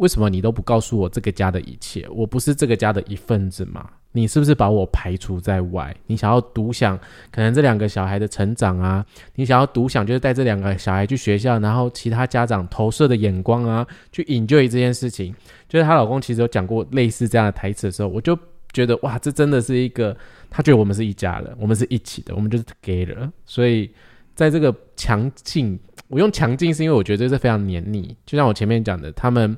[0.00, 3.86] 为什么你都不告诉我这个家的一切，我不是这个家的一份子吗？
[4.12, 5.94] 你是不是把我排除在外？
[6.06, 6.98] 你想要独享
[7.30, 9.04] 可能这两个小孩的成长啊？
[9.34, 15.34] 你想要独享就是带这两个小孩去学校，然后其他家长投射的眼光啊，去引咎于这件事情。
[15.68, 18.36] 就是她老公其实有讲过类似这样的台词的时候，我就
[18.72, 20.16] 觉得哇，这真的是一个
[20.48, 23.30] 他觉得我们是一家人，我们是一起的，我们就是 together。
[23.44, 23.92] 所以
[24.34, 28.16] 在这个强劲，我用强劲是因为我觉得这是非常黏腻。
[28.24, 29.56] 就像我前面讲的，他们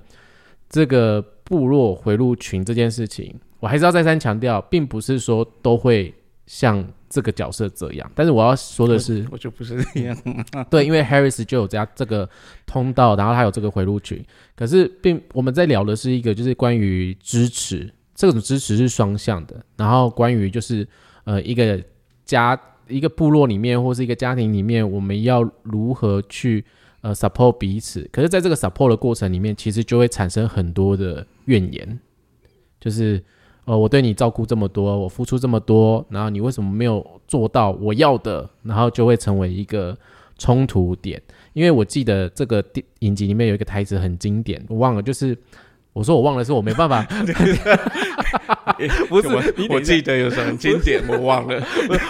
[0.72, 3.38] 这个部落回路群这件事情。
[3.60, 6.12] 我还是要再三强调，并不是说都会
[6.46, 10.16] 像这个角色这样，但是我要说的是，我就不是这样。
[10.68, 12.28] 对，因为 Harris 就有这样这个
[12.66, 14.20] 通道，然后他有这个回路群。
[14.56, 19.64] 可是，并我们在聊的是一个，就是关于支持，这种支持是双向的。
[19.76, 20.84] 然后，关于就是
[21.22, 21.80] 呃，一个
[22.24, 22.58] 家、
[22.88, 26.64] 一个部落里面，或是一个家庭里面，我们要如何去
[27.02, 28.08] 呃 support 彼此。
[28.10, 32.00] 可是，在这个 support 的过程里面，其实就会产生很多的怨言，
[32.80, 33.22] 就是。
[33.64, 38.50] 呃，我对你照顾这么多，我付出这么多，然后你为什么没有做到我要的？
[38.64, 39.96] 然后就会成为一个
[40.36, 41.22] 冲突点。
[41.52, 45.38] 因为我记得这个电影集里面有一个台词很经典，我忘了，就是
[45.92, 47.06] 我说我忘了，是我没办法。
[49.08, 49.28] 不是，
[49.70, 51.64] 我记得有什么经典，我忘了。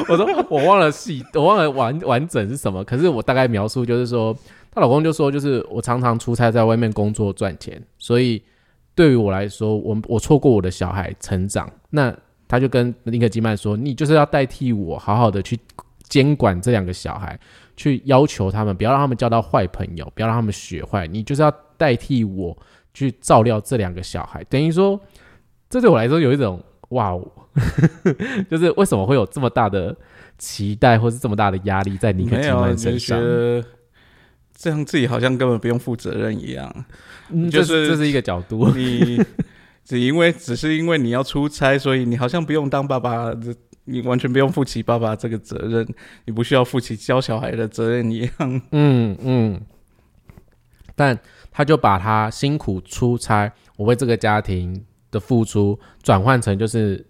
[0.08, 2.82] 我说我忘了细，我忘了完完整是什么。
[2.82, 4.34] 可是我大概描述就是说，
[4.72, 8.42] 她老公就说，就是我常常出差在外面工作赚钱，所以。
[8.94, 12.14] 对于我来说，我我错过我的小孩成长，那
[12.46, 15.58] 他就跟林克基曼说：“你就是要代替我，好好的去
[16.10, 17.40] 监管这两个小孩，
[17.74, 21.06] 去要求他们，不要让他们交到坏朋友，不要让他们学坏。
[21.06, 22.54] 你就是要代替我
[22.92, 25.00] 去照料这两个小孩。”等于说，
[25.70, 27.18] 这对我来说有一种哇，
[28.50, 29.96] 就是为什么会有这么大的
[30.36, 33.18] 期待，或是这么大的压力在尼克基曼身上？
[34.62, 36.72] 这样自己好像根本不用负责任一样。
[37.30, 38.70] 嗯，就是这是一个角度。
[38.76, 39.20] 你
[39.84, 43.34] 只因为只是因为你要出差，所以你好像不用当爸爸，
[43.86, 45.84] 你完全不用负起爸爸这个责任，
[46.26, 48.62] 你不需要负起教小孩的责任一样。
[48.70, 49.60] 嗯嗯。
[50.94, 51.18] 但
[51.50, 57.04] 他就把他辛苦出差，我为这个家庭的付出转换成就是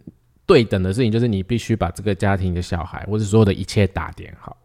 [0.47, 4.57] 对等的事情，就是你必须把这个家庭的小孩或者所有的一切打点好，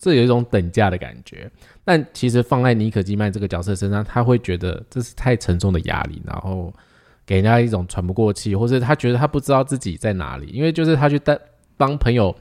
[0.00, 1.48] 这有一种等价的感觉。
[1.84, 6.74] 但其实放在尼可基曼这个角色身上，他会觉得这是太沉重的压力，然后
[7.24, 11.38] 给人家一种喘不过气，或者他觉得他不知道自己在哪里，因为就是他去带
[11.76, 12.34] 帮朋友。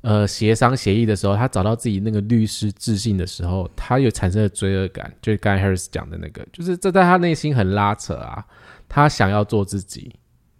[0.00, 5.12] 呃，协商协议的时候，他找到自己那个律师自信的时候，他又产生了罪恶感。
[5.20, 8.46] 就是刚才 Harris 讲的那个，就是这在他内心很拉扯啊。
[8.88, 10.14] 他想要做自己，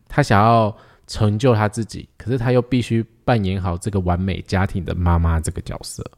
[0.08, 0.76] 他想要
[1.08, 6.08] 成就他自己，可是他又必须扮演好这个完美家庭的妈妈这个角色。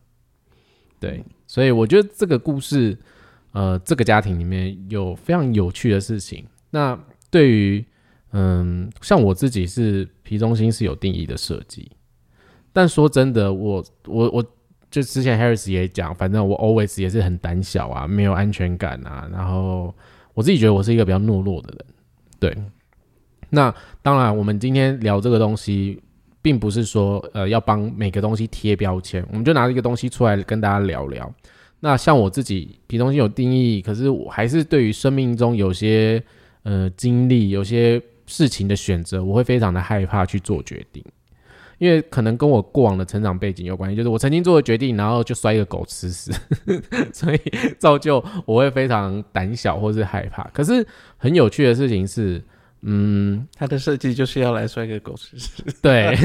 [0.98, 2.98] 对，所以我觉得这个故事，
[3.52, 6.44] 呃，这个家庭里面有非常有趣的事情。
[6.68, 6.98] 那
[7.30, 7.82] 对于，
[8.32, 11.90] 嗯，像我自己是皮中心是有定义的设计。
[12.72, 14.42] 但说真的，我我我
[14.90, 19.28] 就之前 Harris 也讲，反正我 always 也是很胆小啊，没有安全感啊。
[19.32, 19.94] 然后
[20.34, 21.86] 我自己觉得我是一个比较懦弱的人。
[22.38, 22.56] 对，
[23.50, 26.00] 那当然，我们今天聊这个东西，
[26.40, 31.32] 并不是说呃要帮每个东西贴标签，我们就拿一个东西出来跟大家聊聊。
[31.80, 36.22] 那像我自己，皮东西有定义，可是我还是对于生命中有些
[36.62, 41.04] 呃经历、有些事情的选择，我会非常的害怕去做决定。
[41.78, 46.30] 因为可能跟我过往的成长背景有关系，就是我曾经做的决定，然后就摔一个狗吃屎，
[47.10, 47.40] 所以
[47.78, 50.44] 造就我会非常胆小或是害怕。
[50.52, 50.86] 可是
[51.16, 52.44] 很有趣的事情是，
[52.82, 56.16] 嗯，它的设计就是要来摔个狗吃屎， 对，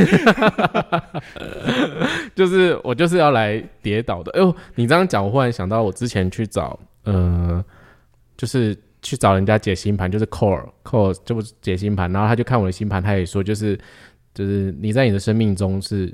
[2.35, 4.31] 就是我就是要来跌倒的。
[4.31, 7.63] 哎呦，你这样讲，我忽然想到我之前去找，呃，
[8.37, 13.79] 就是去找人家解星盘，就是 Core Core 就不解星盘，然后他就看我的星盘，他也说就是。
[14.37, 16.13] 就是你在你的生命中是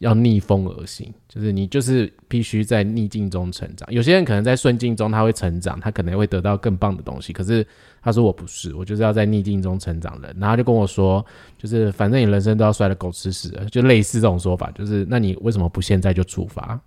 [0.00, 3.90] 要逆风而行，就是你就是必须在逆境中成长。
[3.90, 7.32] 有些人可能在顺境中他会成长，他可能会得到更棒的东西。
[7.32, 7.66] 可是
[8.04, 10.32] 他说我不是，我就是要在逆境中成长的。
[10.38, 11.24] 然后就跟我说，
[11.56, 14.70] 就是反正你人生都要摔得狗吃屎，就类似这种说法。
[14.72, 16.78] 就是那你为什么不现在就出发？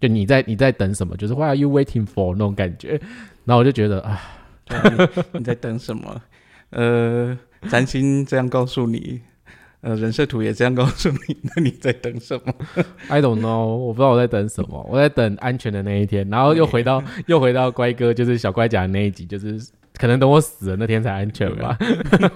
[0.00, 1.14] 就你在你在等什么？
[1.16, 2.98] 就是 What are you waiting for 那种感觉。
[3.44, 4.20] 然后我就觉得啊，
[5.32, 6.22] 你在等什么？
[6.70, 7.38] 呃，
[7.68, 9.20] 占星这样告诉你。
[9.82, 12.52] 呃，人设图也这样告诉你，那你在等什么
[13.08, 19.60] ？I don't know，我不知道我在等什么，我在等安全的那一天，然后又回到又回到乖哥，就是小乖讲的那一集，就是
[19.98, 21.78] 可能等我死了那天才安全吧。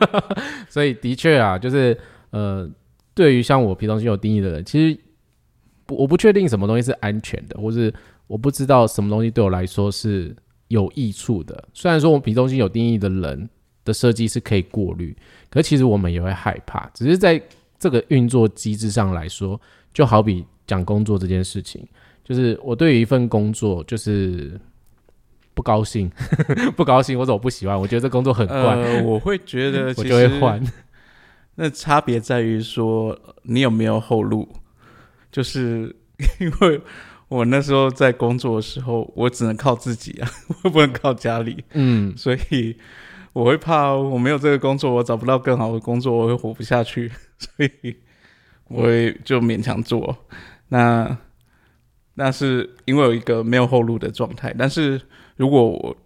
[0.69, 1.97] 所以的确啊，就是
[2.31, 2.69] 呃，
[3.15, 4.99] 对于像我皮东西有定义的人，其实
[5.89, 7.93] 我不确定什么东西是安全的，或是
[8.27, 10.35] 我不知道什么东西对我来说是
[10.69, 11.65] 有益处的。
[11.73, 13.49] 虽然说我皮东西有定义的人。
[13.83, 15.17] 的设计是可以过滤，
[15.49, 16.87] 可其实我们也会害怕。
[16.93, 17.43] 只是在
[17.79, 19.59] 这个运作机制上来说，
[19.95, 21.83] 就好比讲工作这件事情，
[22.23, 24.61] 就是我对于一份工作就是
[25.61, 26.11] 不高兴，
[26.75, 30.59] 不高兴或者我不喜欢，我觉得这工作很怪，我会觉得 我就会换。
[31.57, 34.49] 那差别在于说你有没有后路，
[35.31, 35.95] 就是
[36.41, 36.81] 因为
[37.29, 40.31] 我那时候在工作的时候，我只能靠自己啊，
[40.65, 42.77] 我不能靠家里，嗯，所以。
[43.33, 47.95] 我会怕我没有这个工作，我找不到更好的工作，我会活不下去，所以
[48.67, 50.17] 我会就勉强做。
[50.71, 51.17] 那
[52.15, 54.53] 那是因为有一个没有后路的状态。
[54.59, 55.01] 但是
[55.41, 55.97] 如果我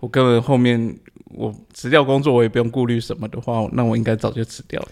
[0.00, 0.98] 我根本后面
[1.34, 4.88] 我辞掉工作，我也不用顾虑什么的话，那我应该早就辞掉了。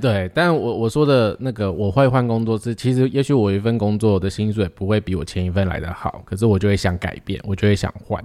[0.00, 8.22] 对，但我我说的那个我会换工作是，其实也许我一份工作的薪水不会比我前一份来的好，可是我就会想改变，我就会想换。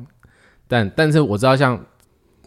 [0.68, 1.80] 但但是我知道像。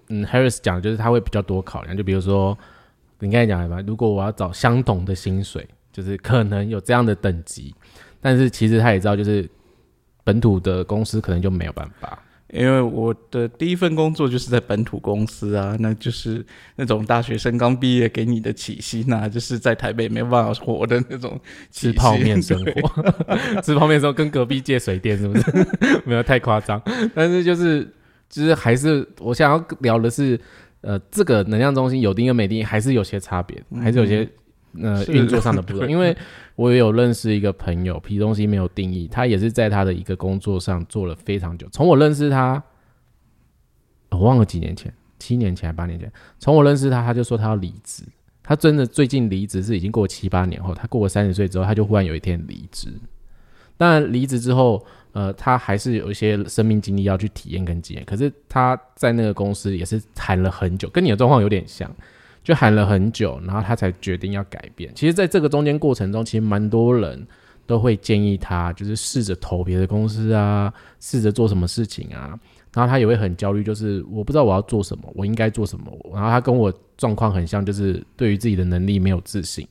[0.09, 2.59] 嗯，Harris 讲就是他会比较多考量，就比如说
[3.21, 7.75] 你刚才讲的吧，如果我要找相同的薪水，就是可能有这样的等级，
[8.21, 9.49] 但是其实他也知道，就是
[10.25, 12.19] 本土的公司可能就没有办法，
[12.53, 16.45] 因为我的第一份工作就是在本土公司啊，那就是
[16.77, 23.13] 那种大学生刚毕业给你的起薪啊，就是在台北没办法活的那种吃泡面生活，
[23.63, 25.67] 吃泡面的时候跟隔壁借水电是不是？
[26.05, 26.81] 没有太夸张，
[27.15, 27.89] 但是就是。
[28.35, 30.41] 其实还是我想要聊的是，
[30.81, 34.27] 呃，这个能量中心有定跟没定还是有些差别，还是有些
[34.81, 35.87] 呃运作上的不同。
[35.91, 36.17] 因为
[36.57, 41.67] 我也有认识一个朋友，皮东西没有定义，他也是在他的一个工作上做了非常久。
[41.73, 42.63] 从我认识他，
[44.11, 48.05] 我忘了几年前，七年前还八年前，从我认识他，他就说他要离职。
[48.43, 52.89] 他真的最近离职是已经过七八年后，他过了三十岁之后，他就忽然有一天离职。
[53.77, 54.85] 当然离职之后。
[55.15, 58.03] 呃，他还是有一些生命经历要去体验跟经验。
[58.07, 61.95] 可是他在那个公司也是谈了很久，跟你的状况有点像，
[62.43, 64.93] 就喊了很久，然后他才决定要改变。
[64.95, 67.27] 其实，在这个中间过程中，其实蛮多人
[67.67, 72.39] 都会建议他，就是试着投别的公司啊，试着做什么事情啊。
[72.75, 75.93] 然后他也会很焦虑，就是我不知道我要做什么，我应该做什么。
[76.13, 79.69] 然后他跟我状况很像，就是对于自己的能力没有自信，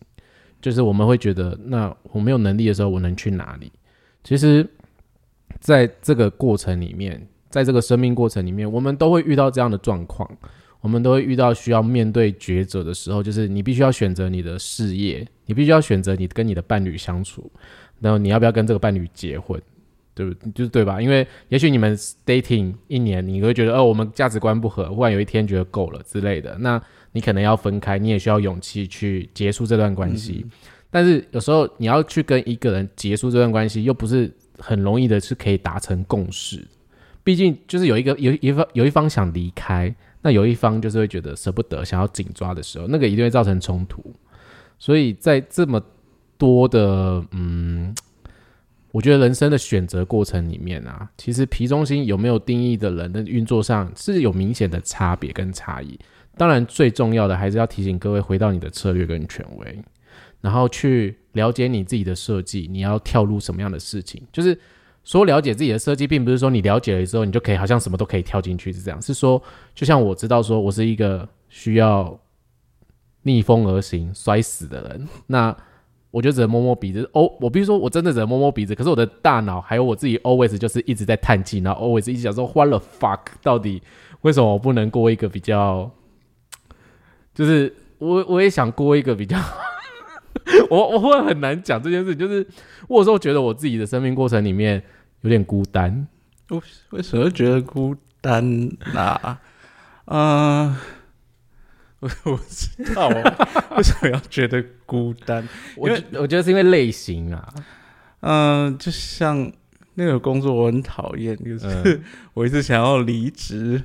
[0.61, 3.71] 就是我们会觉得，那我没有能力的时候，我能去哪里？
[4.23, 4.65] 其实，
[5.59, 10.29] 在这个过程里面，在这个生命过程里面，我们都会遇到这样的状况，
[10.81, 17.49] 我们都会遇到需要面对抉择的时候，就是你必须要选择你的事业，你必须要选择你跟你的伴侣相处，
[17.99, 19.61] 然后你要不要跟这个伴侣结婚？
[20.13, 21.01] 对不就是对吧？
[21.01, 26.81] 因为也许你们 dating 一年，你会觉得哦，我们价值观不合，忽然有一天觉得够了之类的，那
[27.13, 30.45] 你可能要分开，你也需要勇气去结束这段关系。
[30.89, 36.61] 但是有时候你要去跟一个人结束这段关系，又不是很容易的，是可以达成共识。
[37.23, 44.03] 毕竟就是有一个有一方有一方想离开，那有一方就是会觉得舍不得，想要紧抓的时候，那个一定会造成冲突。
[44.79, 45.81] 所以在这么
[46.37, 47.93] 多的嗯。
[48.93, 55.97] 我觉得人生的选择过程里面啊，其实皮中心有没有定义的人的运作上是有明显的差别跟差异。
[56.35, 59.81] 当然，最重要的还是要提醒各位回到你的策略跟权威，
[60.41, 64.21] 然后去了解你自己的设计，你要跳入什么样的事情。
[64.29, 64.59] 就是
[65.03, 69.01] 说，了解自己的设计，并不是说你了解了之后你就可以好像什么都可以跳进去是这样。
[69.01, 69.41] 是说，
[69.73, 72.19] 就像我知道说我是一个需要
[73.23, 75.55] 逆风而行、摔死的人，那。
[76.13, 83.81] 我就只能摸摸鼻子哦，我比如说我真的只能摸摸鼻子，可是我的大脑还有我自己 always 就是一直在叹气，然后 always 一直想说 what the fuck，到底
[84.19, 85.89] 为什么我不能过一个比较，
[87.33, 89.37] 就是我我也想过一个比较，
[90.69, 92.45] 我我会很难讲这件事，就是
[92.87, 94.81] 我有时候觉得我自己的生命过程里面
[95.21, 96.07] 有点孤单，
[96.49, 96.61] 我
[96.91, 99.39] 为什么觉得孤单啊？
[100.05, 100.75] 嗯。
[102.01, 103.09] 我我知道
[103.77, 107.53] 为什么要觉得孤单，我我觉得是因为类型啊，
[108.21, 109.51] 嗯，就像
[109.93, 112.01] 那个工作我很讨厌，就是
[112.33, 113.83] 我一直想要离职，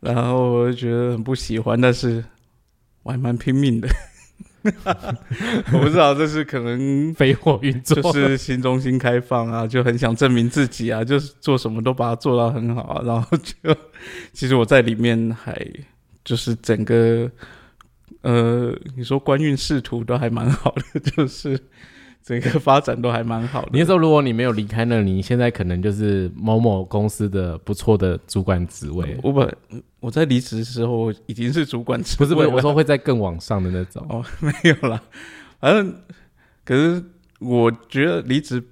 [0.00, 2.24] 然后我就觉得很不喜欢，但是
[3.02, 3.86] 我还蛮拼命的，
[5.72, 13.76] 我不知道这是可能 飞火运作，就是新中心开放啊，就很想证明自己啊，就是做什么都把它做到很好啊，然后就
[14.32, 15.66] 其实我在里面还。
[16.24, 17.28] 就是整个，
[18.20, 21.58] 呃，你说官运仕途都还蛮好的，就是
[22.22, 23.70] 整个发展都还蛮好的。
[23.72, 29.16] 你说，如果你没有离开那里，你现在可能就是某某公司的不错的主管职位。
[29.22, 29.56] 我本
[30.00, 34.06] 我在离职的时候已经是主管职位，不是不是，我说会在更往上的那种。
[34.08, 35.02] 哦， 没有啦，
[35.60, 35.94] 反正
[36.64, 37.02] 可是
[37.40, 38.62] 我觉得离职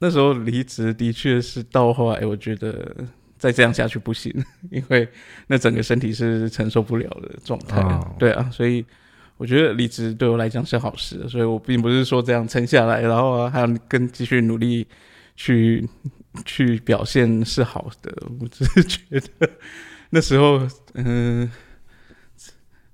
[0.00, 2.94] 那时候离职的确是到后来，我觉得。
[3.40, 4.30] 再这样下去不行，
[4.70, 5.08] 因为
[5.46, 7.82] 那整个身体是承受不了的状态。
[8.18, 8.84] 对啊，所以
[9.40, 11.26] 我觉得离职对我来讲是好事。
[11.26, 14.86] 所以我并不是说这样撑下来，然后还要更继续努力
[15.34, 15.88] 去
[16.44, 18.12] 去表现是好的。
[18.38, 19.48] 我只是觉得
[20.10, 20.60] 那时候，
[20.92, 21.50] 嗯，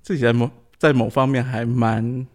[0.01, 2.25] 自己在某在某方面还蛮，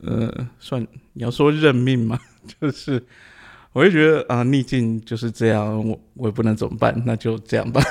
[0.00, 0.80] 呃，算
[1.14, 2.16] 你要说认命嘛，
[2.60, 3.02] 就是。
[3.74, 7.82] 我就觉得啊，逆境就是这样，我我也不能怎么办，那就这样吧。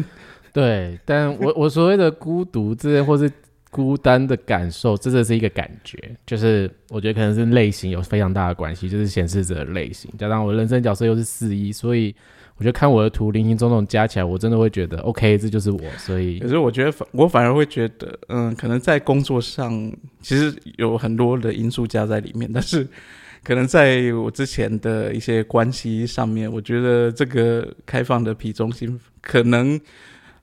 [0.52, 3.32] 对，但我我所谓的孤独，这或是
[3.70, 5.96] 孤单的感受，这的是一个感觉，
[6.26, 12.14] 就是我觉得可能是类型有非常大的关系，就是显示者类型，加上我人生角色又是四一，所以
[12.56, 15.80] 我觉得看我的图，零零总总加起来，我真的会觉得 OK，这就是我。
[15.98, 22.86] 所以，可是我觉得反我反而会觉得，嗯，可能在工作上其实有很多的因素加在里面，但是。
[23.42, 29.80] 可能在我之前的一些关系上面，我觉得这个开放的皮中心可能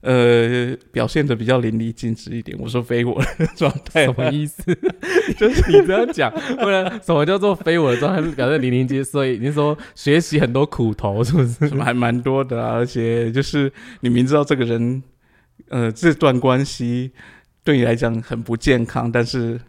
[0.00, 2.56] 呃表现的比较淋漓尽致一点。
[2.60, 4.62] 我说非我的状态什么意思？
[5.38, 8.30] 就是你这样讲，不然什么叫做非我的状态？
[8.32, 11.68] 表现淋漓尽致，所以你说学习很多苦头，是不是？
[11.68, 12.74] 什 么还蛮多的啊？
[12.74, 15.02] 而且就是你明知道这个人
[15.68, 17.10] 呃这段关系
[17.64, 19.60] 对你来讲很不健康，但是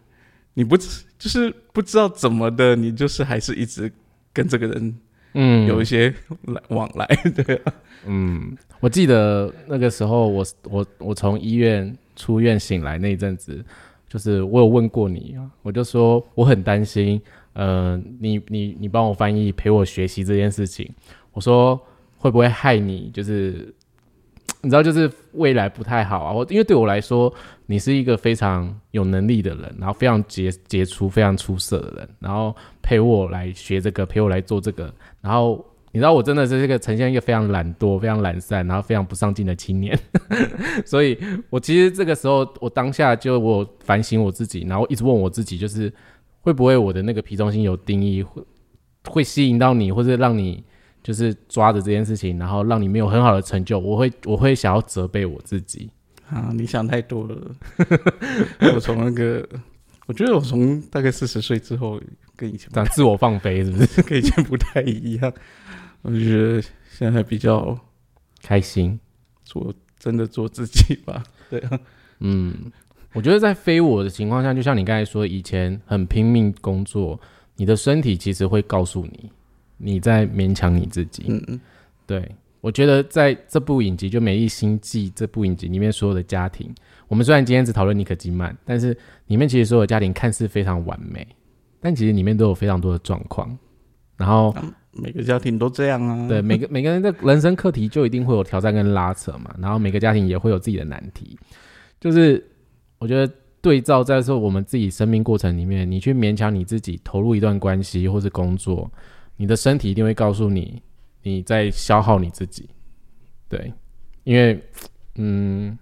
[0.54, 0.78] 你不。
[1.20, 3.92] 就是不知道怎么的，你就是还是一直
[4.32, 4.98] 跟这个人，
[5.34, 6.14] 嗯，有一些
[6.44, 7.06] 来往来，
[7.36, 7.62] 对，
[8.06, 13.64] 嗯，我记得那个时候，我我我从医院出院醒来那一阵子，
[14.08, 17.22] 就是我有问过你啊，我就说我很担心，
[17.54, 20.90] 呃，你你你帮我翻译陪我学习这件事情，
[21.34, 21.80] 我说
[22.18, 23.74] 会不会害你，就是。
[24.62, 26.34] 你知道，就是未来不太好啊。
[26.34, 27.34] 我因为对我来说，
[27.66, 39.98] 你是一个非常有能力的人，然后非常杰杰出、非常出色的人，然后陪我来学这个，陪我来做这个，然后你知道我真的是这个呈现一个非常懒惰、非常懒散，然后非常不上进的青年，
[40.86, 41.18] 所以
[41.50, 45.92] 我其实这个时候我当下就我反省我自己，然后一直问我自己，就是
[46.42, 48.44] 会不会我的那个皮中心有定义会
[49.06, 50.64] 会吸引到你，或者让你
[51.04, 55.90] 就是抓着这件事情，然后让你没有很好的成就，我会我会想要责备我自己
[56.30, 56.52] 啊！
[56.54, 57.56] 你想太多了，
[58.76, 59.48] 我从那个。
[60.06, 62.02] 我觉得我从大概四十岁之后，
[62.36, 64.02] 跟以前但自我放飞是不是？
[64.02, 65.32] 跟以前不太一样。
[66.02, 67.78] 我就觉得现在比较
[68.42, 69.00] 开心，
[69.44, 71.24] 做真的做自己吧。
[71.48, 71.80] 对啊，
[72.22, 72.72] 嗯，
[73.14, 77.22] 我觉得在非我的情况下，就像你刚才说，以前很拼命工作，
[77.58, 79.32] 你的身体其实会告诉你
[79.80, 81.24] 你在勉强你自己。
[81.28, 81.60] 嗯嗯，
[82.06, 82.32] 对。
[82.62, 86.70] 我觉得在这部影集就《美丽心计》这部影集里面，所有的家庭，
[87.08, 88.96] 我们虽然今天只讨论尼可基曼，但是
[89.28, 91.26] 里面其实所有家庭看似非常完美，
[91.80, 93.58] 但其实里面都有非常多的状况。
[94.18, 94.54] 然后
[94.92, 99.56] 每个家庭都这样啊，对，每个每个人的人生课题就一定会有挑战跟拉扯嘛。
[99.58, 101.40] 然后每个家庭也会有自己的难题，
[102.02, 102.46] 就是
[102.98, 108.92] 我觉得对照在说我们自己生命过程里面，你去勉强你自己投入一段关系或是工作，
[109.40, 110.84] 你的身体一定会告诉你。
[111.22, 112.70] 你在消耗你自己，
[113.50, 113.74] 对，
[114.24, 114.58] 因为，
[115.16, 115.78] 嗯，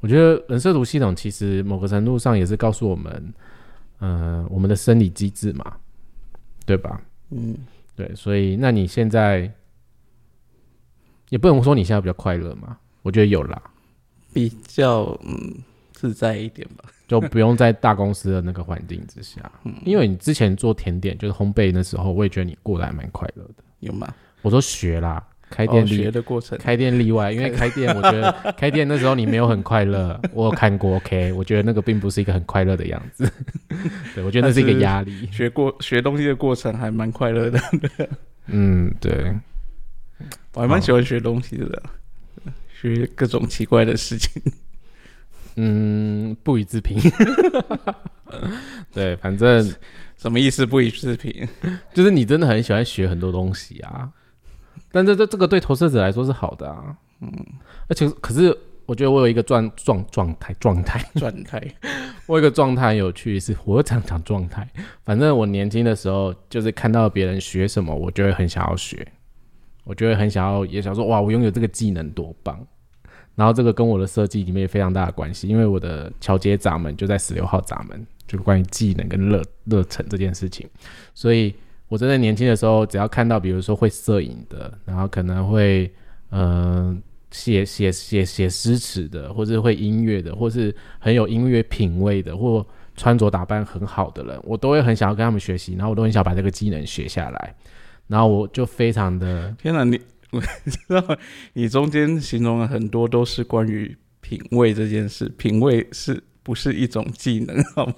[0.00, 3.34] 我觉得人设图系统其实某个程度上也是告诉我们，
[4.00, 5.76] 嗯，我们的生理机制嘛，
[6.64, 7.02] 对吧？
[7.28, 7.54] 嗯，
[7.94, 9.52] 对，所以那你现在
[11.28, 12.78] 也不能说你现在比较快乐嘛？
[13.02, 13.62] 我觉得有啦，
[14.32, 15.54] 比较嗯
[15.98, 24.06] 自在一点吧， 就不用在大公司的那个环境之下，嗯，因为你之前做甜点就是烘焙那时候，我也觉得你过得还蛮快乐的，有吗？
[24.42, 25.20] 我说学啦，
[25.50, 33.28] 开店学的过程，开店例外，因为开店我觉得 开店那时候你没有很快乐，我有看过，OK，我觉得那个并不是一个很快乐的样子，
[34.14, 35.28] 对我觉得那是一个压力。
[35.32, 37.60] 学过学东西的过程还蛮快乐的，
[38.46, 39.34] 嗯，对，
[40.54, 41.82] 我还蛮喜欢学东西的，
[42.80, 44.40] 学各种奇怪的事情，
[45.60, 46.96] 嗯，不予置评，
[48.94, 49.74] 对，反正
[50.16, 51.48] 什么意思不予置评，
[51.92, 54.08] 就是你真的很喜欢学很多东西啊。
[54.92, 57.30] 但这这这个对投射者来说是好的啊，嗯，
[57.88, 58.56] 而且可是
[58.86, 61.04] 我觉得我有一个状状状态状态。
[61.18, 61.60] 状态，
[62.26, 64.66] 我有一个状态有趣是，我常常状态，
[65.04, 69.04] 反正我年轻的时候就是看到别人学什么，我就会很想要学，
[69.82, 72.64] 我就会很想要也想说哇，我拥有这个技能多棒，
[73.38, 80.68] 然后这个跟我的设计里面有非常大的关系，因为我的桥接闸门就在十六号闸门，就关于技能跟热热忱这件事情，
[81.14, 81.54] 所以。
[81.90, 85.90] 我真的年轻的时候，只要看到比如说会摄影的，然后可能会
[86.32, 92.62] 嗯写写写写诗词的，或者会音乐的，或是很有音乐品味的，或
[92.94, 97.54] 穿着打扮很好的人，我都会很想要跟他们学习，然后我都很想把这个技能学下来，
[98.06, 99.98] 然后我就非常的天哪，你
[100.32, 101.18] 我知道
[101.54, 106.22] 你中间形容了很多都是关于品味这件事，品味是。
[106.40, 107.94] 不是一种技能，好吗？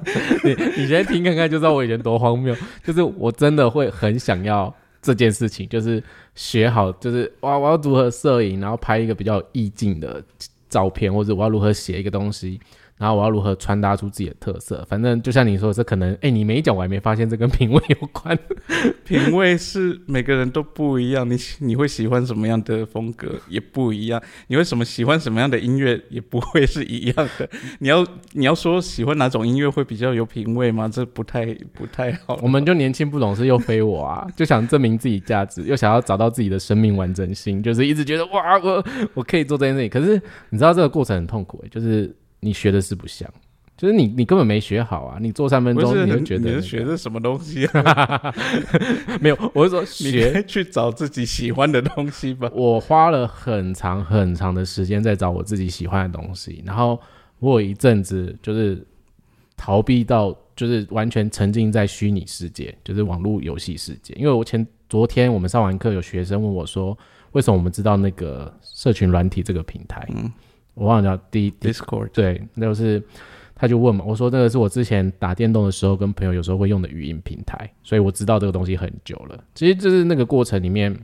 [0.42, 2.56] 你你先听看看，就知道我以前多荒谬。
[2.82, 6.02] 就是我真的会很想要这件事情，就是
[6.34, 10.24] 学好，就是哇，我要如何摄影，然后拍一个比较意境的
[10.70, 12.58] 照片，或者我要如何写一个东西。
[13.00, 14.84] 然后我要如何传达出自己的特色？
[14.86, 18.38] 反正就像你说，这可能哎，你没讲，我还没发现这跟品味有关。
[19.06, 27.48] 品味是每个人都不一样，你你会喜欢什么样的风格也不一样，你为什么喜欢什么样的音乐也不会是一样的。
[27.80, 30.86] 你要你要说喜欢哪种音乐会比较有品味吗？
[30.86, 32.38] 这不太不太好。
[32.42, 38.84] 我们就年轻不懂事又非我啊，就想证明自己价值，又想要找到自己的生命完整性，就是一直觉得哇，我
[39.14, 39.88] 我可以做这件事情。
[39.88, 40.20] 可是
[40.50, 42.14] 你知道这个过程很痛苦，就是。
[42.40, 43.28] 你学的是不像，
[43.76, 45.18] 就是你你根本没学好啊！
[45.20, 47.68] 你做三分钟，你就觉得你学的什么东西？
[49.20, 52.50] 没有，我是说学去找自己喜欢的东西吧。
[52.54, 57.00] 我花了很长很长的时间在找我自己喜欢的东西，然后
[57.38, 58.86] 我有一阵子就是
[59.56, 64.14] 逃避到，就是完全沉浸在虚拟世界，就是网络游戏世界。
[64.14, 66.96] 因为我前昨天我们上完课，有学生问我说，
[67.32, 70.06] 为什么我们知道那个社群软体这个平台？
[70.14, 70.30] 嗯。
[70.80, 73.02] 我忘了叫 Discord，对，那就是
[73.54, 79.38] 他就问嘛，我说这个是我之前打电动的时候跟朋友有时候会用的语音平台，所以我知道这个东西很久了。
[79.54, 80.98] 其实就是那个过程里面，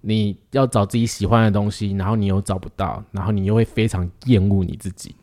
[0.00, 5.14] 你要找自己喜欢的东西，然后你又找不到，然后你又会非常厌恶你自己。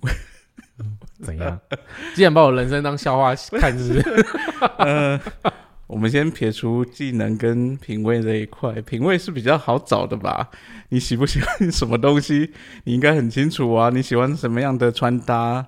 [1.20, 1.60] 怎样？
[2.14, 5.20] 竟然把我人生当笑话看，是不是？
[5.86, 10.48] 我们先撇除技能跟品味这一块，品味是比较好找的吧？
[10.88, 12.50] 你喜不喜欢什么东西？
[12.84, 13.90] 你应该很清楚啊。
[13.90, 15.66] 你喜欢什么样的穿搭？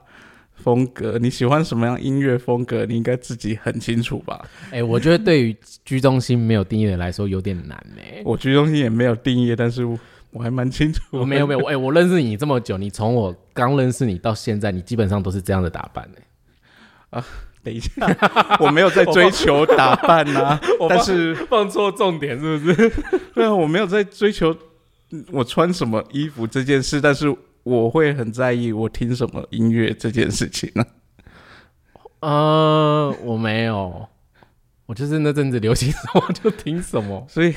[0.55, 4.43] 风格，你喜欢什么样音乐风格，你应该自己很清楚吧？
[4.71, 5.55] 哎，我觉得对于
[5.85, 8.03] 居中心没有定义的来说有点难呢。
[8.25, 11.27] 我居中心也没有定义，但是我还蛮清楚。
[11.27, 16.19] 没有没有， 哎，我认识你这么久，你从我刚认识你到现在，你基本上都是这样的打扮呢。
[17.11, 17.25] 啊。
[17.67, 17.91] 等一下，
[18.63, 20.57] 我没有在追求打扮 呐，
[20.89, 22.93] 但是 放错重点是不是？
[23.35, 24.57] 对啊，我没有在追求
[25.33, 30.85] 我穿什么衣服这件事，但是我会很在意我听什么音乐这件事情呢。
[32.21, 34.09] 呃，我没有，
[34.87, 37.53] 我就是那阵子流行什么就听什么，所以。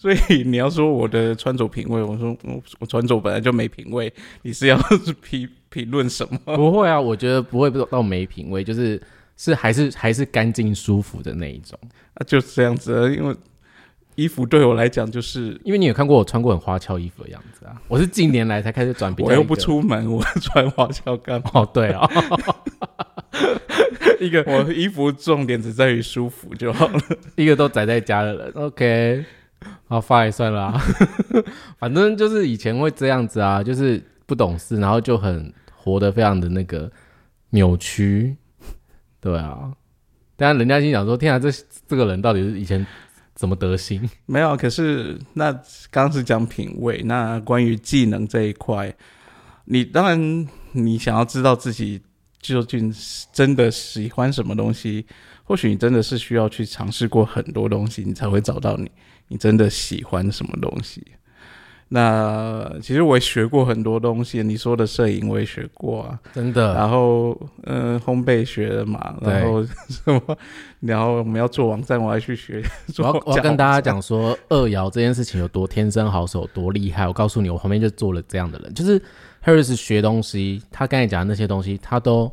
[0.00, 4.78] 所以你要说我的穿着品味， 我说我我穿着本来就没品味，你是要
[5.20, 6.56] 评 评论什么？
[6.56, 8.98] 不会啊，我觉得不会到没品味，就是
[9.36, 11.78] 是还是还是干净舒服的那一种
[12.14, 13.14] 啊，就是这样子。
[13.14, 13.36] 因为
[14.14, 19.24] 衣服对我来讲，就是因为你有看过我穿过很花俏衣服的样子啊，我是近年来才开始转变。
[19.28, 21.50] 我又不出门，我穿花俏干嘛？
[21.52, 22.08] 哦，对啊，
[24.18, 27.00] 一个我衣服重点只在于舒服就好了，
[27.36, 29.24] 一个都宅在家的人，OK。
[29.88, 30.78] 好 发也算了，
[31.78, 36.90] 反正就是以前会这样子啊，就是不懂事，然后就很活得非常的那个
[37.50, 38.36] 扭曲，
[39.20, 39.72] 对啊。
[40.36, 41.50] 但人家心想说：“天啊，这
[41.86, 42.86] 这个人到底是以前
[43.34, 45.54] 怎么德行？”没有，可是那
[45.90, 48.94] 刚是讲品味，那关于技能这一块，
[49.66, 52.00] 你当然你想要知道自己
[52.40, 52.90] 究竟
[53.34, 55.04] 真的喜欢什么东西，
[55.44, 58.90] 或许你真的是需要去尝试过很多东西，你才会找到你。
[59.30, 61.06] 你真的喜欢什么东西？
[61.92, 64.42] 那其实我也学过很多东西。
[64.42, 66.74] 你说的摄影我也学过啊，真的。
[66.74, 70.38] 然后，嗯，烘焙学的嘛，然后 什么？
[70.80, 72.62] 然后我们要做网站，我还去学。
[72.98, 77.06] 我要我要跟大家讲说，二爻这件事情有多天生好手，多厉害。
[77.08, 79.00] 我告诉你，我旁边就做了这样的人，就是
[79.44, 82.30] Harris 学东西，他刚才讲的那些东西，他都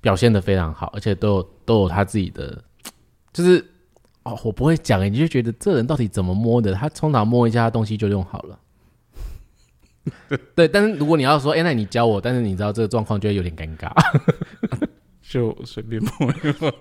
[0.00, 2.62] 表现的非常好，而且都有都有他自己的，
[3.32, 3.62] 就是。
[4.24, 6.74] 哦，我不会讲诶，你就觉得这人到底怎么摸的？
[6.74, 8.58] 他通常摸一下东西就用好了。
[10.54, 13.90] 对，但是如果你要说，哎，那你教我，但是你知道这个状况就会有点尴尬，
[15.22, 16.32] 就随便摸，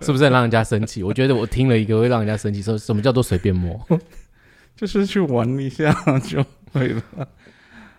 [0.02, 1.04] 是不是让人家生气？
[1.04, 3.80] 我觉得我听了一个会让人家生气，说什么叫做随便摸？
[4.76, 7.28] 就是去玩一下就可以了。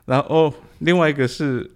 [0.07, 1.71] 然后另外一个是。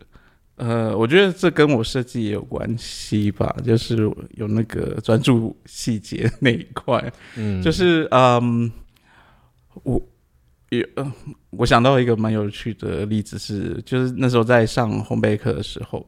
[0.58, 3.96] 呃，我觉得这跟我设计也有关系吧，就是
[4.34, 8.70] 有那个专注细节那一块，嗯，就是嗯，
[9.84, 10.02] 我
[10.70, 11.12] 也呃，
[11.50, 16.04] 我想到一个蛮有趣的例子是，就是那时候在上烘焙课的时候，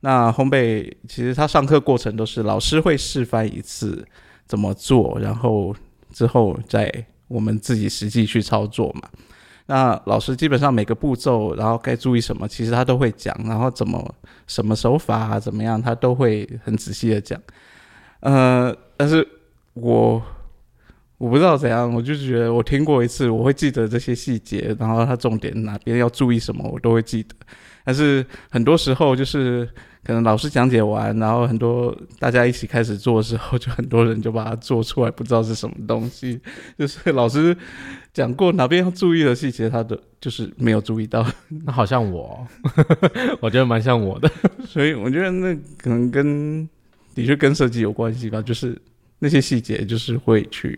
[0.00, 4.04] 那烘焙其实他上课过程都是老师会示范一次
[4.46, 5.76] 怎么做，然后
[6.10, 6.90] 之后再
[7.28, 9.08] 我们自己实际去操作嘛。
[9.74, 14.14] 那老师基本上每个步骤，然后该注意什么，其实他都会讲，然后怎么
[14.46, 17.40] 什么手法啊，怎么样，他都会很仔细的讲。
[18.20, 19.26] 呃，但是
[19.72, 20.22] 我
[21.16, 27.34] 我不知道怎样，我就觉得我听过一次，我会记得这些细节，然后他重点哪边要注意什么，我都会记得。
[27.82, 29.66] 但是很多时候就是
[30.04, 36.40] 可能老师讲解完，然后很多大家一起开始做的时候，就很多人就把它做出来，不知道是什么东西。
[36.76, 37.56] 就是老师
[38.12, 41.24] 讲过哪边要注意的细节，他的就是没有注意到。
[41.64, 42.44] 那好像我，
[43.40, 44.28] 我觉得蛮像我的。
[44.66, 46.68] 所以我觉得那可能跟
[47.14, 48.76] 的确跟设计有关系吧，就是
[49.20, 50.76] 那些细节就是会去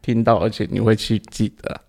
[0.00, 1.80] 听到，而且你会去记得。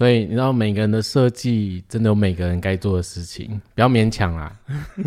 [0.00, 4.50] 所以你知道，每个人的设计真的有每个人该做的事情，不要勉强啦！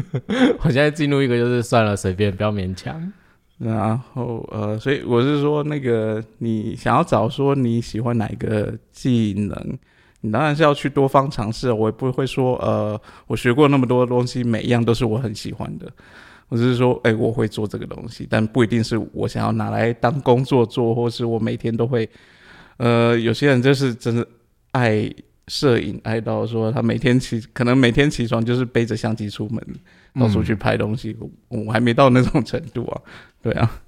[0.61, 3.11] 我现在进入一个就是算了，随便，不要勉强。
[3.57, 9.79] 然后呃，所以我是说，那个你想要找说你喜欢哪一个技能，
[10.21, 11.71] 你当然是要去多方尝试。
[11.71, 15.91] 我也不会说呃，我学过那么多东西，每一样都是我很喜欢的。
[16.49, 22.07] 我只是说，哎，我会做这个东西，但不一定是我想要拿来当工作做，或是我每天都会。
[22.77, 24.27] 呃，有些人就是真的。
[24.73, 25.11] 爱
[25.47, 29.65] 摄影，爱到说他每天起，可能每天起床就是背着相机出门，
[30.13, 31.17] 到处去拍东西。
[31.49, 33.01] 我还没到那种程度啊，
[33.41, 33.81] 对啊，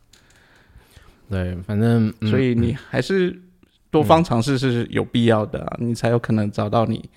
[1.30, 3.42] 对，反正所以你还是
[3.90, 7.10] 多方尝试是有必要的，啊，你才有可能找到你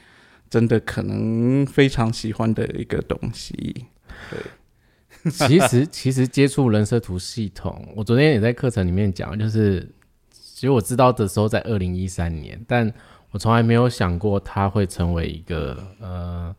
[0.48, 3.86] 真的可能非常喜欢的一个东西。
[4.30, 9.86] 对，其实 其实接触人设图系统，我昨天也在课程里面讲，就是
[10.30, 12.92] 其实我知道的时候在二零一三年，但
[13.30, 16.54] 我从来没有想过它会成为一个呃，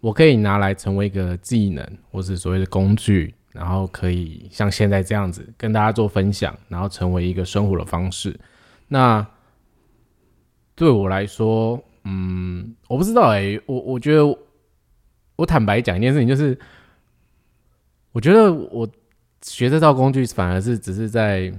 [0.00, 8.38] 我可以拿来成为一个技能，或是所谓的工具，然后可以像现在这样子跟大家做分享，然后成为一个生活的方式。
[8.88, 9.26] 那
[10.74, 14.38] 对我来说，嗯，我不知道哎，我我觉得
[15.36, 16.58] 我坦白讲一件事情，就是
[18.12, 18.88] 我觉得我
[19.42, 21.52] 学这套工具反而是只是在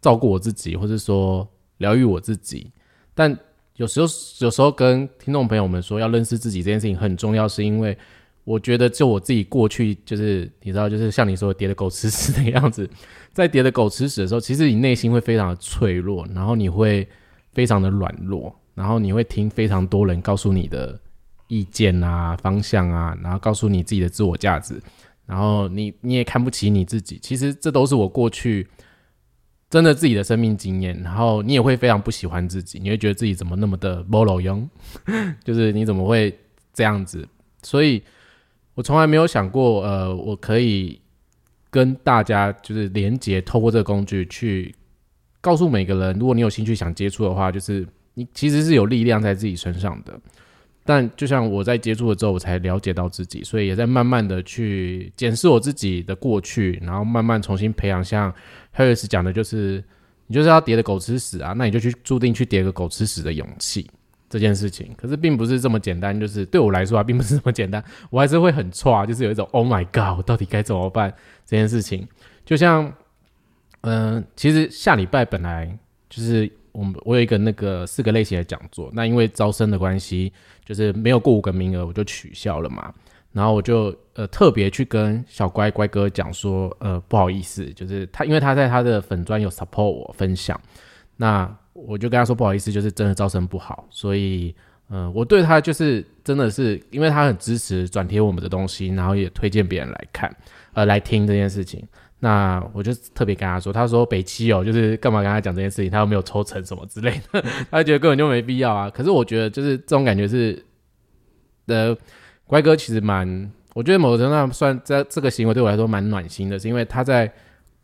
[0.00, 2.72] 照顾我自己，或者说疗愈我自己。
[3.14, 3.36] 但
[3.76, 4.06] 有时候，
[4.38, 7.96] 有时候跟听众朋友们说要认识自己这件事情很重要，是因为
[8.44, 12.88] 我觉得就我自己过去就是你知道，就是像你说跌的狗吃屎那个样子，
[13.32, 17.06] 在跌的狗吃屎的时候，其实你内心会非常的脆弱，然后你会
[17.52, 20.98] 非常的软弱，然后你会听非常多人告诉你的
[21.48, 24.80] 意见啊、方向啊，然后告诉你自己的自我价值。
[25.26, 28.68] 然后你你也看不起你自己，其实这都是我过去
[29.74, 30.96] 真的自己的生命经验。
[31.02, 34.70] 然后你也会非常不喜欢自己，你会觉得自己怎么那么的不老用，
[35.42, 36.32] 就是你怎么会
[36.72, 37.26] 这样子？
[37.64, 38.00] 所以
[38.74, 41.00] 我从来没有想过，呃，我可以
[41.70, 44.72] 跟大家就是连接，透过这个工具去
[45.40, 50.16] 告诉每个人，如果你有兴趣想接触的话，就是你其实是有力量在自己身上的。
[50.86, 58.04] 但就像我在接触了之后，我才了解到自己，所以也在慢慢的去检视我自己的过去，然后慢慢重新培养。
[58.04, 58.30] 像
[58.76, 59.82] Harris 讲的，就是
[60.26, 63.88] 你就是要叠的狗吃屎啊，那你就去注定去叠个狗吃屎的勇气
[64.28, 64.90] 这件事情。
[64.96, 71.14] 可是并不是这么简单，就是对我来说啊，并不是这么简单，我还是会很错，就是有一种 Oh my God，我到底该怎么办
[71.46, 72.06] 这件事情。
[72.44, 72.92] 就像，
[73.82, 76.50] 嗯，其实下礼拜本来就是。
[76.74, 80.32] 我们我有一个那个四个类型的讲座，那因为招生的关系，
[80.64, 82.92] 就是没有过五个名额，我就取消了嘛。
[83.34, 90.58] 然后我就呃特别去跟小乖乖哥讲说，呃不好意思，就是他因为他在他的粉砖有 support 我分享，
[91.18, 94.54] 那我就跟他说不好意思，就是真的招生不好，所以
[94.88, 100.34] 嗯我对他就是真的是因为他很支持转贴我们的东西，然后也推荐别人来看
[100.72, 101.86] 呃来听这件事情。
[102.20, 108.88] 那我就特别跟他说，他说北七哦，就是干嘛跟他讲这件事情，他又没有抽成什么之类的，他觉得根本就没必要啊。
[108.88, 110.64] 可是我觉得就是这种感觉是，
[111.66, 111.94] 呃，
[112.46, 117.32] 乖哥其实蛮，我觉得某个程度上算在这个行为对我来说蛮暖心的，是因为他在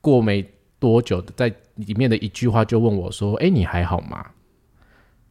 [0.01, 0.45] 过没
[0.79, 4.27] 多久，在里面的一句话就问我说：“哎，你还好吗？”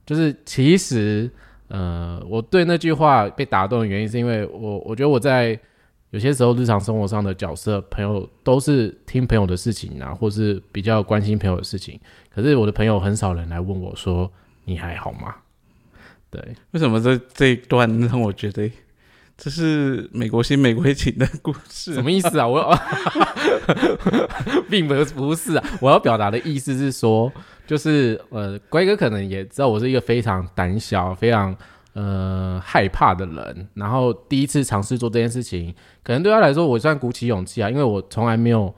[0.06, 1.30] 就是其实，
[1.68, 5.60] 呃，我对那句话被打动的原因，是因为我我觉得我在。
[6.12, 12.00] 有些时候，日常生活上的角色朋友都是听朋友的事情啊，或是比较关心朋友的事情。
[12.34, 14.28] 可是我的朋友很少人来问我说
[14.66, 15.36] ：“你还好吗？”
[16.32, 18.68] 对，为什么这这一段让我觉得
[19.40, 21.94] 这是美国新美国情的故事？
[21.96, 22.48] 什么意思啊？
[22.48, 22.78] 我
[24.70, 27.32] 并不不是啊，我要表达的意思是说，
[27.66, 31.56] 就是呃，乖哥可能也知道我是一个非常胆小、非常。
[31.94, 35.74] 呃，害怕的人，然后第一次尝试做这件事情，
[36.04, 38.74] 可能对他来说，我算鼓起勇气啊，因为我从来没有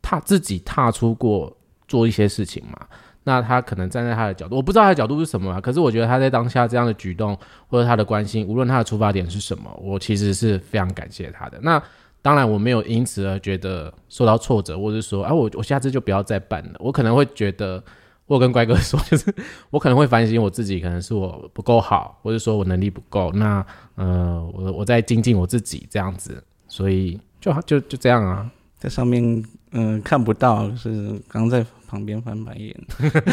[0.00, 1.54] 踏自己踏出过
[1.86, 2.86] 做一些事情嘛。
[3.24, 7.36] 那他可能站在他的角度，我不知道他的角度是什么，可是我觉得他在当下这样的举动
[7.68, 11.58] 或者他的关心，无论他的出发点是什么，我其实是非常感谢他的。
[11.62, 11.82] 那
[12.22, 16.74] 当然，我没有因此而觉得受到挫折，或者说，哎，我我下次就不要再办了。
[16.78, 17.82] 我可能会觉得。
[18.26, 19.30] 我跟乖哥说， 就是
[19.68, 23.30] 我可能会反省我自己，可能是我不够好，或者说我能力不够。
[23.32, 23.62] 那
[23.96, 31.62] 呃，我我在精进我自己这样子，所以就就就这样啊，在上面嗯看不到，是刚在
[31.94, 32.74] 旁边翻白眼。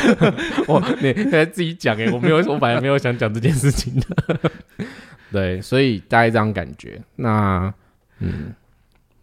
[0.70, 4.39] 我你在自己讲哎，我没有，我本来没有想讲这件事情的。
[5.34, 7.01] 对，所以大概这样感觉。
[7.16, 7.74] 那
[8.20, 8.53] 嗯，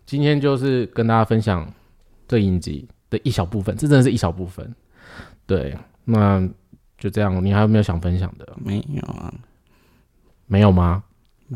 [0.05, 1.73] 今天就是跟大家分享
[2.27, 4.75] 这影集的一小部分，这真的是一小部分。
[5.47, 6.47] 对，那
[6.99, 7.45] 就这样。
[7.45, 8.57] 你还有没有想分享的？
[8.57, 9.33] 没有啊，
[10.47, 11.05] 没有吗？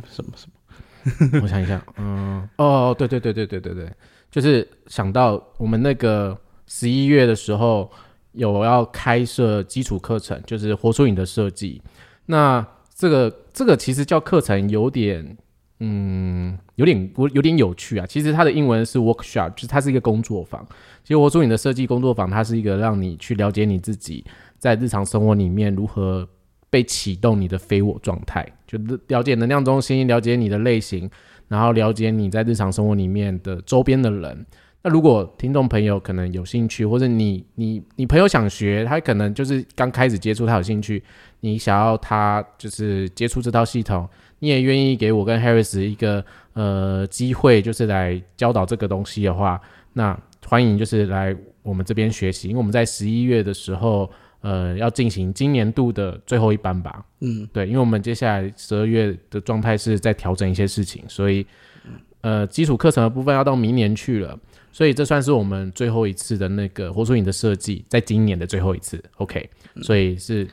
[0.08, 1.40] 什么什么？
[1.42, 3.92] 我想一下，嗯，哦，对对对对对对对，
[4.30, 6.38] 就是想到我们那个
[6.74, 7.90] 十一月的时候
[8.32, 11.82] 有要开设基础课程，就是活出你的设计。
[12.24, 15.36] 那这个这个其实叫课程有点，
[15.80, 18.06] 嗯，有点我有点有趣啊。
[18.06, 20.66] 其实它的英文是 workshop，就是它是一个工作坊。
[21.04, 24.24] 其实，活出你的设计工作坊，它是一个让你去了解你自己
[24.58, 26.26] 在日常生活里面如何
[26.70, 31.10] 被启动你的非我状态，就了解能量中心，了解你的类型，
[31.48, 34.46] 然后了解你在日常生活里面的周边的人。
[34.82, 41.02] 那如果听众朋友可能有兴趣，或者你你你朋友想学，他可能就是刚开始接触，他有兴趣，
[41.40, 44.08] 你想要他就是接触这套系统，
[44.40, 46.24] 你也愿意给我跟 Harris 一个
[46.54, 49.60] 呃机会，就是来教导这个东西的话，
[49.92, 50.18] 那。
[50.44, 54.10] 欢迎，就是来我们这边学习，因为我们在十一月的时候，
[54.40, 57.02] 呃，要进行今年度的最后一班吧。
[57.20, 61.46] 嗯，对，因为我们接下来十二月的状态是在调整一些事情，所以，
[62.20, 64.38] 呃，基础课程的部分要到明年去了，
[64.72, 69.02] 所以这算是我们最后一次的那个活出你的设计，在今年的最后一次。
[69.18, 69.48] OK，
[69.82, 70.48] 所以是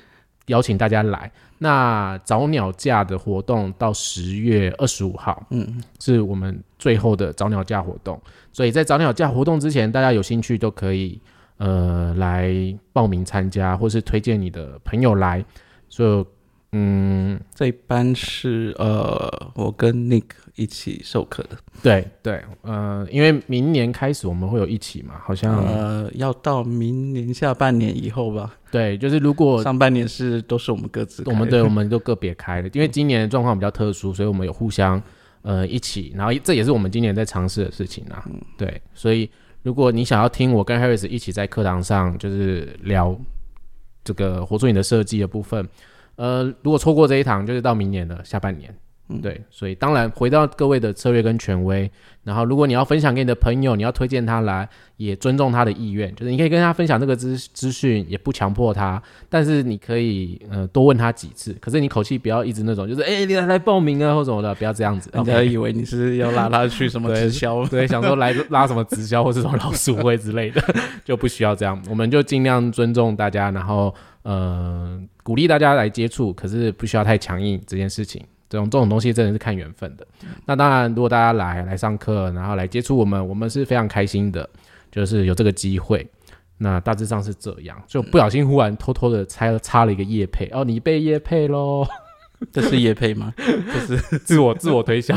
[0.48, 1.32] 邀请大家来。
[1.58, 8.22] 那早鸟价的活动到十月二十五号，嗯，是我们最后的早鸟价活动。
[8.52, 11.20] 所以在早鸟价活动之前，大家有兴趣都可以
[11.58, 12.54] 呃来
[12.94, 15.44] 报名参加，或是推荐你的朋友来。
[15.90, 16.26] 所以，
[16.72, 21.58] 嗯，这一班是呃我跟 Nick 一起授课的。
[21.82, 28.56] 对对，呃，因为明年开始我们会有一起嘛，好像呃要到明年下半年以后吧。
[28.70, 35.02] 对，就是如果上半年是都是我们各自，我们对我们都个别开的，因为今年的状况比较特殊，所以我们有互相
[35.42, 38.24] 呃一起，然后这也是我们今年在尝试的事情啊。
[38.60, 39.28] 对，所以
[39.64, 43.20] 如果你想要听我跟 Harris 一起在课堂上就是聊
[44.04, 45.68] 这个活出你的设计的部分，
[46.20, 48.76] 呃，如果错过这一堂，就是到明年的下半年。
[49.24, 51.90] 对，所以当然回到各位的策略跟权威，
[52.24, 70.62] 然后如果你要分享给你的朋友，你要推荐他来，也尊重他的意愿，就是你可以跟他分享这个资资讯，也不强迫他，但是你可以呃多问他几次，可是你口气不要一直那种，就是哎你来来报名啊或什么的，不要这样子， 人家以为你是要拉他去什么 直销， 对，想说来拉什么直销或这种老鼠会之类的，
[71.04, 73.92] 就不需要这样，我们就尽量尊重大家，然后
[74.24, 78.24] 呃鼓励大家来接触，可是不需要太强硬这件事情。
[78.50, 80.08] 这种这种东西真的是看缘分的。
[80.48, 84.50] 那当然，如果大家来来上课，然后来接触我们，我们是非常开心的，
[84.92, 86.08] 就是有这个机会。
[86.58, 91.86] 那大致上是这样，就不小心忽然偷偷的拆了插了一个叶配哦，你被叶配喽？
[92.52, 93.32] 这是叶配吗？
[93.38, 95.16] 这是自我自我推销。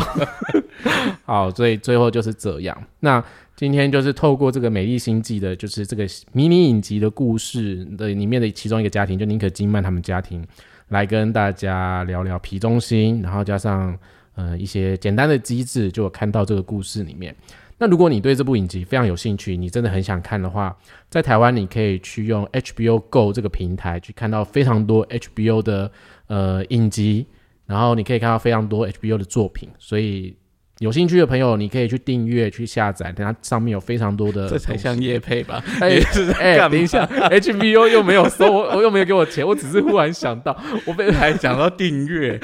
[1.25, 2.77] 好，所以最后就是这样。
[3.01, 3.25] 那
[3.55, 10.45] 今天就是透过这个美丽星际的，就是这个迷你影集的故事的里面的其中一个家庭，就宁可金曼他们家庭。
[10.89, 13.97] 来跟大家聊聊皮中心，然后加上
[14.35, 17.35] 呃一些简单的机制，就看到这个故事里面。
[17.79, 20.77] 那如果你对这部影集非常有兴趣，你真的很想看的话，
[21.09, 25.91] 在台湾你可以去用 HBO Go 这个平台去看到非常多 HBO 的
[26.27, 27.27] 呃影集，
[27.65, 30.37] 然后你可以看到非常多 HBO 的作品，所以。
[30.83, 34.49] 有兴趣的朋友，你可以去订阅、去下载，等下上面有非常多的。
[34.49, 35.63] 这才像叶配吧？
[35.81, 36.01] 哎
[36.41, 42.37] 哎，等一下， HBO 又没有收我，我又没有给我钱，我只是忽然想到，我被还讲到订阅，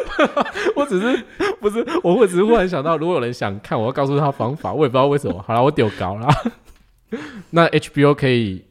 [0.76, 1.24] 我只是
[1.58, 5.42] 不是，我会只是忽然想到，如果有人想看，我要告诉他方法，我也不知道为什么。
[5.48, 6.28] 好了，我丢高了。
[7.48, 8.62] 那 HBO 可以。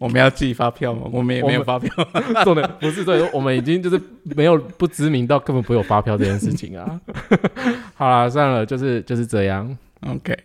[0.00, 1.02] 我们要寄发票吗？
[1.12, 1.92] 我们也没有发票。
[2.44, 7.00] 重点不是对，我们已经就是没有不知名到根本不会有发票这件事情啊。
[7.94, 9.76] 好啦，算了，就是就是这样。
[10.06, 10.36] OK，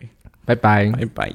[0.44, 1.32] 拜拜，拜拜。